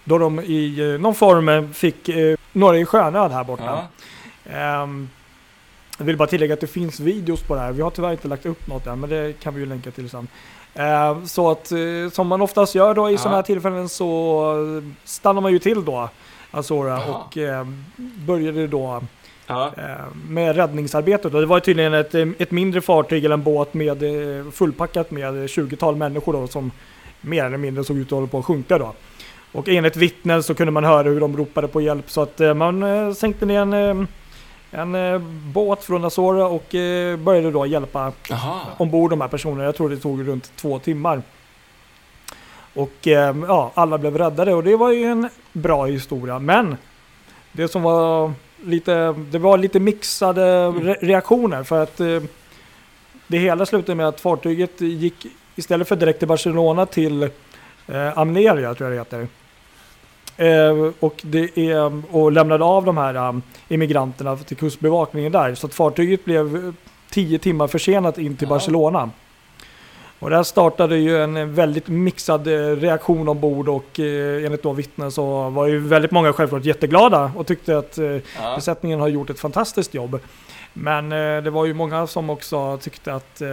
Då 0.05 0.19
de 0.19 0.41
i 0.41 0.93
eh, 0.93 1.01
någon 1.01 1.15
form 1.15 1.75
fick 1.75 2.09
eh, 2.09 2.37
några 2.53 2.79
i 2.79 2.85
sjönöd 2.85 3.33
här 3.33 3.45
borta. 3.45 3.87
Ja. 4.53 4.83
Um, 4.83 5.11
jag 5.99 6.05
vill 6.05 6.17
bara 6.17 6.29
tillägga 6.29 6.55
att 6.55 6.61
det 6.61 6.67
finns 6.67 7.01
videos 7.01 7.43
på 7.43 7.55
det 7.55 7.61
här. 7.61 7.73
Vi 7.73 7.83
har 7.83 7.91
tyvärr 7.91 8.13
inte 8.13 8.29
lagt 8.29 8.47
upp 8.47 8.67
något 8.67 8.87
än, 8.87 9.01
men 9.01 9.11
det 9.11 9.41
kan 9.41 9.55
vi 9.55 9.61
ju 9.61 9.67
länka 9.67 9.91
till 9.91 10.11
sen. 10.11 10.29
Eh, 10.75 11.25
så 11.25 11.51
att 11.51 11.73
eh, 11.73 11.79
som 12.13 12.27
man 12.27 12.43
oftast 12.43 12.75
gör 12.75 12.95
då 12.95 13.11
i 13.11 13.13
ja. 13.13 13.19
sådana 13.19 13.37
här 13.37 13.43
tillfällen 13.43 13.89
så 13.89 14.93
stannar 15.05 15.41
man 15.41 15.53
ju 15.53 15.59
till 15.59 15.85
då, 15.85 16.09
Azora, 16.51 17.05
och 17.05 17.39
eh, 17.39 17.67
började 18.27 18.67
då 18.67 19.03
ja. 19.47 19.73
med 20.29 20.57
räddningsarbetet. 20.57 21.33
Det 21.33 21.47
var 21.47 21.61
tydligen 21.61 21.95
ett, 21.95 22.15
ett 22.15 22.51
mindre 22.51 22.81
fartyg 22.81 23.25
eller 23.25 23.35
en 23.35 23.43
båt 23.43 23.75
med 23.75 24.03
fullpackat 24.53 25.11
med 25.11 25.35
20-tal 25.35 25.97
människor 25.97 26.33
då 26.33 26.47
som 26.47 26.71
mer 27.21 27.45
eller 27.45 27.57
mindre 27.57 27.85
såg 27.85 27.97
ut 27.97 28.07
att 28.07 28.11
hålla 28.11 28.27
på 28.27 28.39
att 28.39 28.45
sjunka 28.45 28.79
då. 28.79 28.93
Och 29.53 29.69
enligt 29.69 29.97
vittnen 29.97 30.43
så 30.43 30.55
kunde 30.55 30.71
man 30.71 30.85
höra 30.85 31.09
hur 31.09 31.21
de 31.21 31.37
ropade 31.37 31.69
på 31.69 31.81
hjälp 31.81 32.11
så 32.11 32.23
att 32.23 32.41
man 32.57 33.15
sänkte 33.15 33.47
ner 33.47 33.61
en 33.61 34.09
en 34.75 34.95
eh, 34.95 35.19
båt 35.53 35.85
från 35.85 36.05
Azora 36.05 36.47
och 36.47 36.75
eh, 36.75 37.17
började 37.17 37.51
då 37.51 37.67
hjälpa 37.67 38.13
Aha. 38.31 38.61
ombord 38.77 39.11
de 39.11 39.21
här 39.21 39.29
personerna. 39.29 39.65
Jag 39.65 39.77
tror 39.77 39.89
det 39.89 39.97
tog 39.97 40.29
runt 40.29 40.53
två 40.57 40.79
timmar. 40.79 41.23
Och 42.75 43.07
eh, 43.09 43.37
ja, 43.49 43.71
alla 43.75 43.99
blev 43.99 44.19
räddade 44.19 44.55
och 44.55 44.65
det 44.65 44.77
var 44.77 44.91
ju 44.91 45.05
en 45.05 45.29
bra 45.53 45.87
historia. 45.87 46.39
Men 46.39 46.77
det 47.53 47.69
som 47.69 47.83
var 47.83 48.33
lite, 48.65 49.13
det 49.13 49.39
var 49.39 49.59
lite 49.59 49.81
mixade 49.81 50.47
mm. 50.47 50.83
re 50.83 50.97
reaktioner 51.01 51.63
för 51.63 51.83
att 51.83 52.01
eh, 52.01 52.23
det 53.27 53.39
hela 53.39 53.67
slutade 53.67 53.97
med 53.97 54.09
att 54.09 54.21
fartyget 54.21 54.81
gick 54.81 55.27
istället 55.57 55.89
för 55.89 55.97
direkt 55.97 56.19
till 56.19 56.29
Barcelona 56.29 56.87
till 56.87 57.23
eh, 57.87 58.19
Amneria 58.19 58.75
tror 58.75 58.93
jag 58.93 58.93
det 58.93 59.19
heter. 59.19 59.44
Eh, 60.37 60.91
och, 61.01 61.21
det 61.23 61.59
är, 61.59 62.03
och 62.15 62.33
lämnade 62.33 62.65
av 62.65 62.85
de 62.85 62.97
här 62.97 63.29
um, 63.29 63.43
immigranterna 63.69 64.37
till 64.37 64.57
kustbevakningen 64.57 65.33
där. 65.33 65.55
Så 65.55 65.67
att 65.67 65.75
fartyget 65.75 66.25
blev 66.25 66.75
tio 67.11 67.39
timmar 67.39 67.67
försenat 67.67 68.19
in 68.19 68.37
till 68.37 68.49
ja. 68.49 68.55
Barcelona. 68.55 69.11
Och 70.19 70.31
där 70.31 70.43
startade 70.43 70.97
ju 70.97 71.23
en 71.23 71.55
väldigt 71.55 71.89
mixad 71.89 72.47
eh, 72.47 72.77
reaktion 72.77 73.29
ombord 73.29 73.69
och 73.69 74.01
eh, 74.01 74.45
enligt 74.45 74.63
då 74.63 74.73
vittnen 74.73 75.13
så 75.13 75.51
var 75.51 75.67
ju 75.67 75.79
väldigt 75.79 76.11
många 76.11 76.33
självklart 76.33 76.65
jätteglada 76.65 77.33
och 77.37 77.47
tyckte 77.47 77.79
att 77.79 77.99
eh, 77.99 78.07
ja. 78.07 78.21
besättningen 78.57 79.01
har 79.01 79.09
gjort 79.09 79.31
ett 79.31 79.41
fantastiskt 79.41 79.95
jobb. 79.95 80.21
Men 80.73 81.13
eh, 81.13 81.43
det 81.43 81.51
var 81.51 81.65
ju 81.65 81.75
många 81.75 82.07
som 82.07 82.31
också 82.31 82.79
tyckte 82.79 83.15
att 83.15 83.41
eh, 83.41 83.49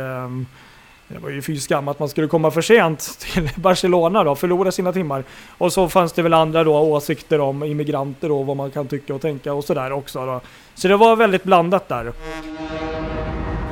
det 1.14 1.20
var 1.20 1.30
ju 1.30 1.42
fy 1.42 1.60
skam 1.60 1.88
att 1.88 2.00
man 2.00 2.10
skulle 2.10 2.28
komma 2.28 2.52
för 2.52 2.62
sent 2.62 3.18
till 3.20 3.50
Barcelona 3.56 4.24
då, 4.24 4.36
förlora 4.36 4.72
sina 4.72 4.94
timmar. 4.94 5.24
Och 5.58 5.74
så 5.74 5.90
fanns 5.90 6.14
det 6.14 6.22
väl 6.22 6.34
andra 6.34 6.64
då 6.64 6.80
åsikter 6.80 7.40
om 7.40 7.64
immigranter 7.64 8.32
och 8.32 8.46
vad 8.46 8.58
man 8.58 8.72
kan 8.72 8.88
tycka 8.88 9.14
och 9.14 9.22
tänka 9.22 9.54
och 9.54 9.64
sådär 9.64 9.92
också 9.92 10.26
då. 10.26 10.42
Så 10.76 10.88
det 10.88 10.98
var 10.98 11.16
väldigt 11.16 11.44
blandat 11.44 11.90
där. 11.90 12.14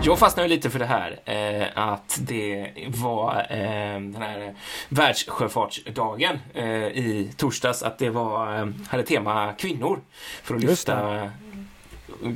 Jag 0.01 0.19
fastnade 0.19 0.49
lite 0.49 0.69
för 0.69 0.79
det 0.79 0.85
här 0.85 1.19
eh, 1.25 1.67
att 1.75 2.19
det 2.21 2.71
var 2.87 3.47
eh, 3.49 3.57
den 3.93 4.21
här 4.21 4.55
världssjöfartsdagen 4.89 6.39
eh, 6.53 6.65
i 6.75 7.31
torsdags, 7.37 7.83
att 7.83 7.97
det 7.97 8.09
var, 8.09 8.59
eh, 8.59 8.67
hade 8.87 9.03
tema 9.03 9.53
kvinnor 9.53 9.99
för 10.43 10.55
att 10.55 10.63
lyfta 10.63 11.29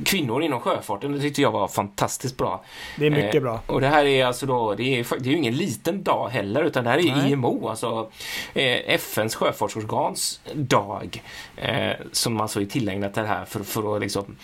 kvinnor 0.04 0.42
inom 0.42 0.60
sjöfarten. 0.60 1.12
Det 1.12 1.20
tyckte 1.20 1.42
jag 1.42 1.50
var 1.50 1.68
fantastiskt 1.68 2.36
bra. 2.36 2.64
Det 2.98 3.06
är 3.06 3.10
mycket 3.10 3.34
eh, 3.34 3.40
bra. 3.40 3.60
Och 3.66 3.80
det 3.80 3.88
här 3.88 4.04
är 4.04 4.26
alltså 4.26 4.46
då, 4.46 4.74
det 4.74 4.82
är, 4.82 5.06
det 5.18 5.28
är 5.28 5.32
ju 5.32 5.36
ingen 5.36 5.56
liten 5.56 6.02
dag 6.02 6.28
heller, 6.28 6.64
utan 6.64 6.84
det 6.84 6.90
här 6.90 6.98
är 6.98 7.16
Nej. 7.16 7.32
IMO, 7.32 7.68
alltså 7.68 8.10
eh, 8.54 8.94
FNs 8.94 9.34
sjöfartsorgans 9.34 10.40
dag, 10.54 11.22
eh, 11.56 11.90
som 12.12 12.40
alltså 12.40 12.60
är 12.60 12.64
tillägnat 12.64 13.14
det 13.14 13.26
här 13.26 13.44
för, 13.44 13.60
för 13.60 13.96
att 13.96 14.02
liksom 14.02 14.36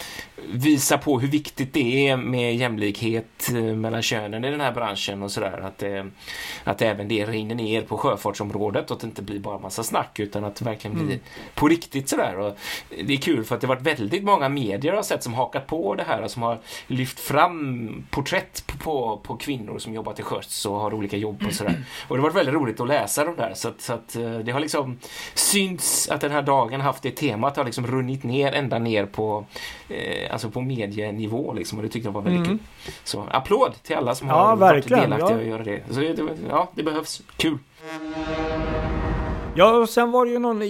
visa 0.52 0.98
på 0.98 1.20
hur 1.20 1.28
viktigt 1.28 1.72
det 1.72 2.08
är 2.08 2.16
med 2.16 2.56
jämlikhet 2.56 3.50
eh, 3.50 3.62
mellan 3.62 4.02
könen 4.02 4.44
i 4.44 4.50
den 4.50 4.60
här 4.60 4.72
branschen 4.72 5.22
och 5.22 5.30
sådär. 5.30 5.60
Att, 5.60 5.82
eh, 5.82 6.04
att 6.64 6.82
även 6.82 7.08
det 7.08 7.26
rinner 7.26 7.54
ner 7.54 7.82
på 7.82 7.98
sjöfartsområdet 7.98 8.90
och 8.90 8.94
att 8.94 9.00
det 9.00 9.06
inte 9.06 9.22
blir 9.22 9.38
bara 9.38 9.58
massa 9.58 9.82
snack 9.82 10.20
utan 10.20 10.44
att 10.44 10.56
det 10.56 10.64
verkligen 10.64 10.96
blir 10.96 11.06
mm. 11.06 11.20
på 11.54 11.68
riktigt 11.68 12.08
sådär. 12.08 12.38
Och 12.38 12.58
det 13.04 13.12
är 13.12 13.16
kul 13.16 13.44
för 13.44 13.54
att 13.54 13.60
det 13.60 13.66
har 13.66 13.74
varit 13.74 13.86
väldigt 13.86 14.24
många 14.24 14.48
medier 14.48 14.92
har 14.92 15.02
sett 15.02 15.22
som 15.30 15.34
hakat 15.34 15.66
på 15.66 15.94
det 15.94 16.02
här 16.02 16.22
och 16.22 16.30
som 16.30 16.42
har 16.42 16.58
lyft 16.86 17.20
fram 17.20 18.04
porträtt 18.10 18.66
på, 18.66 18.78
på, 18.78 19.20
på 19.22 19.36
kvinnor 19.36 19.78
som 19.78 19.94
jobbar 19.94 20.12
till 20.12 20.24
sjöss 20.24 20.66
och 20.66 20.74
har 20.74 20.94
olika 20.94 21.16
jobb 21.16 21.42
och 21.46 21.52
sådär. 21.52 21.84
Och 22.08 22.16
det 22.16 22.22
har 22.22 22.30
varit 22.30 22.36
väldigt 22.36 22.54
roligt 22.54 22.80
att 22.80 22.88
läsa 22.88 23.24
de 23.24 23.36
där 23.36 23.52
så 23.54 23.68
att, 23.68 23.80
så 23.80 23.92
att 23.92 24.16
eh, 24.16 24.38
det 24.38 24.52
har 24.52 24.60
liksom 24.60 24.98
synts 25.34 26.08
att 26.08 26.20
den 26.20 26.30
här 26.30 26.42
dagen 26.42 26.80
haft 26.80 27.02
det 27.02 27.10
temat 27.10 27.56
har 27.56 27.64
liksom 27.64 27.86
runnit 27.86 28.24
ner 28.24 28.52
ända 28.52 28.78
ner 28.78 29.06
på 29.06 29.44
eh, 29.88 30.32
alltså 30.32 30.50
på 30.50 30.60
medienivå 30.60 31.52
liksom 31.52 31.78
och 31.78 31.82
det 31.84 31.90
tyckte 31.90 32.08
jag 32.08 32.12
var 32.12 32.22
väldigt 32.22 32.46
mm. 32.46 32.58
kul. 32.58 32.66
Så 33.04 33.26
applåd 33.30 33.74
till 33.82 33.96
alla 33.96 34.14
som 34.14 34.28
ja, 34.28 34.34
har 34.34 34.56
verkligen, 34.56 35.10
varit 35.10 35.18
delaktiga 35.18 35.36
ja. 35.36 35.42
och 35.42 35.48
göra 35.48 35.64
det. 35.64 35.82
Så 35.90 36.00
det, 36.00 36.18
ja, 36.48 36.70
det 36.74 36.82
behövs. 36.82 37.22
Kul! 37.36 37.58
Ja, 39.54 39.76
och 39.76 39.88
sen 39.88 40.10
var 40.10 40.26
det 40.26 40.32
ju 40.32 40.38
någon 40.38 40.62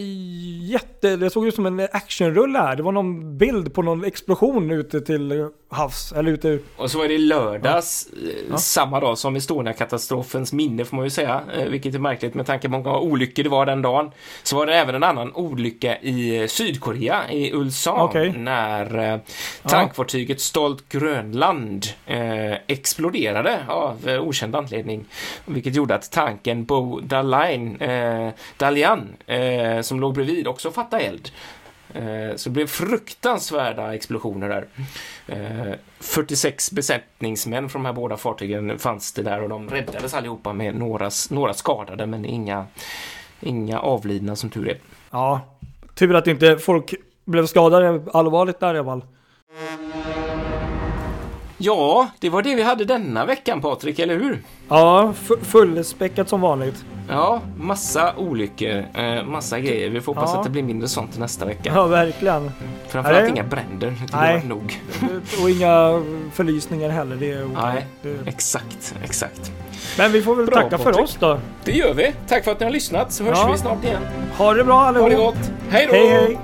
jätte... 0.71 1.17
Det 1.17 1.31
såg 1.31 1.47
ut 1.47 1.55
som 1.55 1.67
en 1.67 1.89
actionrulle 1.93 2.59
här. 2.59 2.77
Det 2.77 2.83
var 2.83 2.93
någon 2.93 3.39
bild 3.39 3.75
på 3.75 3.83
någon 3.83 4.05
explosion 4.05 4.71
ute 4.71 5.01
till 5.01 5.49
havs. 5.69 6.13
Eller 6.13 6.33
ute... 6.33 6.59
Och 6.77 6.91
så 6.91 6.99
var 6.99 7.09
det 7.09 7.19
lördags, 7.19 8.09
ja. 8.13 8.31
Ja. 8.51 8.57
samma 8.57 9.01
dag 9.01 9.19
som 9.19 9.37
Estonia-katastrofens 9.37 10.53
minne 10.53 10.85
får 10.85 10.97
man 10.97 11.07
ju 11.07 11.11
säga. 11.11 11.43
Eh, 11.57 11.65
vilket 11.65 11.95
är 11.95 11.99
märkligt 11.99 12.35
med 12.35 12.47
tanke 12.47 12.69
på 12.69 12.73
många 12.73 12.99
olyckor 12.99 13.43
det 13.43 13.49
var 13.49 13.67
den 13.67 13.83
dagen. 13.83 14.11
Så 14.43 14.57
var 14.57 14.67
det 14.67 14.75
även 14.75 14.95
en 14.95 15.03
annan 15.03 15.33
olycka 15.35 15.99
i 15.99 16.49
Sydkorea, 16.49 17.31
i 17.33 17.53
Ulsan. 17.53 18.01
Okay. 18.01 18.33
När 18.33 19.13
eh, 19.13 19.21
tankfartyget 19.63 20.41
Stolt 20.41 20.89
Grönland 20.89 21.87
eh, 22.07 22.53
exploderade 22.67 23.59
av 23.69 24.09
eh, 24.09 24.23
okänd 24.23 24.57
anledning. 24.57 25.05
Vilket 25.45 25.75
gjorde 25.75 25.95
att 25.95 26.11
tanken 26.11 26.65
Bo 26.65 27.01
Daline, 27.01 27.77
eh, 27.81 28.29
Dalian, 28.57 29.09
eh, 29.27 29.81
som 29.81 30.01
låg 30.01 30.15
bredvid, 30.15 30.49
också 30.61 30.71
fattade 30.71 31.03
eld. 31.03 31.31
Eh, 31.95 32.37
så 32.37 32.49
det 32.49 32.53
blev 32.53 32.67
fruktansvärda 32.67 33.95
explosioner 33.95 34.49
där. 34.49 34.67
46 36.01 36.69
eh, 36.69 36.75
besättningsmän 36.75 37.69
från 37.69 37.83
de 37.83 37.87
här 37.87 37.93
båda 37.93 38.17
fartygen 38.17 38.79
fanns 38.79 39.13
det 39.13 39.23
där 39.23 39.43
och 39.43 39.49
de 39.49 39.71
räddades 39.71 40.15
allihopa 40.15 40.53
med 40.53 40.75
några, 40.75 41.11
några 41.31 41.55
skadade 41.55 42.07
men 42.07 42.25
inga, 42.25 42.67
inga 43.41 43.81
avlidna 43.81 44.37
som 44.37 44.51
tur 44.51 44.69
är. 44.69 44.79
Ja, 45.11 45.41
tur 45.95 46.15
att 46.15 46.27
inte 46.27 46.59
folk 46.59 46.95
blev 47.25 47.47
skadade 47.47 48.03
allvarligt 48.13 48.61
där 48.61 48.75
i 48.75 48.79
alla 48.79 48.85
fall. 48.85 49.05
Ja, 51.59 52.09
det 52.19 52.31
var 52.31 52.43
det 52.43 52.55
vi 52.55 52.63
hade 52.63 52.85
denna 52.85 53.27
veckan 53.27 53.61
Patrik, 53.61 53.99
eller 53.99 54.15
hur? 54.15 54.43
Ja, 54.69 55.13
fullspäckat 55.43 56.29
som 56.29 56.41
vanligt. 56.41 56.85
Ja, 57.11 57.41
massa 57.57 58.17
olyckor, 58.17 58.85
eh, 58.95 59.25
massa 59.25 59.61
grejer. 59.61 59.91
Vi 59.91 60.01
får 60.01 60.15
hoppas 60.15 60.31
ja. 60.33 60.39
att 60.39 60.45
det 60.45 60.51
blir 60.51 60.63
mindre 60.63 60.89
sånt 60.89 61.19
nästa 61.19 61.45
vecka. 61.45 61.73
Ja, 61.75 61.87
verkligen. 61.87 62.51
Framförallt 62.89 63.29
inga 63.29 63.45
bränder. 63.45 63.95
Det 64.11 64.17
Nej. 64.17 64.43
nog. 64.47 64.81
Och 65.43 65.51
inga 65.51 66.03
förlysningar 66.33 66.89
heller. 66.89 67.17
Det 67.17 67.33
är. 67.33 67.47
Nej, 67.55 67.87
det... 68.03 68.17
exakt, 68.27 68.95
exakt. 69.05 69.53
Men 69.99 70.13
vi 70.13 70.23
får 70.23 70.37
väl 70.37 70.47
bra, 70.47 70.57
tacka 70.57 70.79
Patrik. 70.79 70.95
för 70.95 71.03
oss 71.03 71.17
då. 71.21 71.39
Det 71.65 71.73
gör 71.73 71.95
vi. 71.95 72.13
Tack 72.29 72.45
för 72.45 72.53
att 72.53 72.61
ni 72.61 72.67
har 72.67 72.73
lyssnat 72.73 73.13
så 73.13 73.25
hörs 73.25 73.39
ja. 73.39 73.53
vi 73.53 73.59
snart 73.59 73.85
igen. 73.85 74.03
Ha 74.37 74.55
det 74.55 74.65
bra 74.65 74.81
allihop. 74.81 75.13
Ha 75.13 75.19
det 75.19 75.25
gott. 75.25 75.51
Hej 75.71 75.87
då! 75.87 75.93
Hej, 75.93 76.09
hej. 76.09 76.39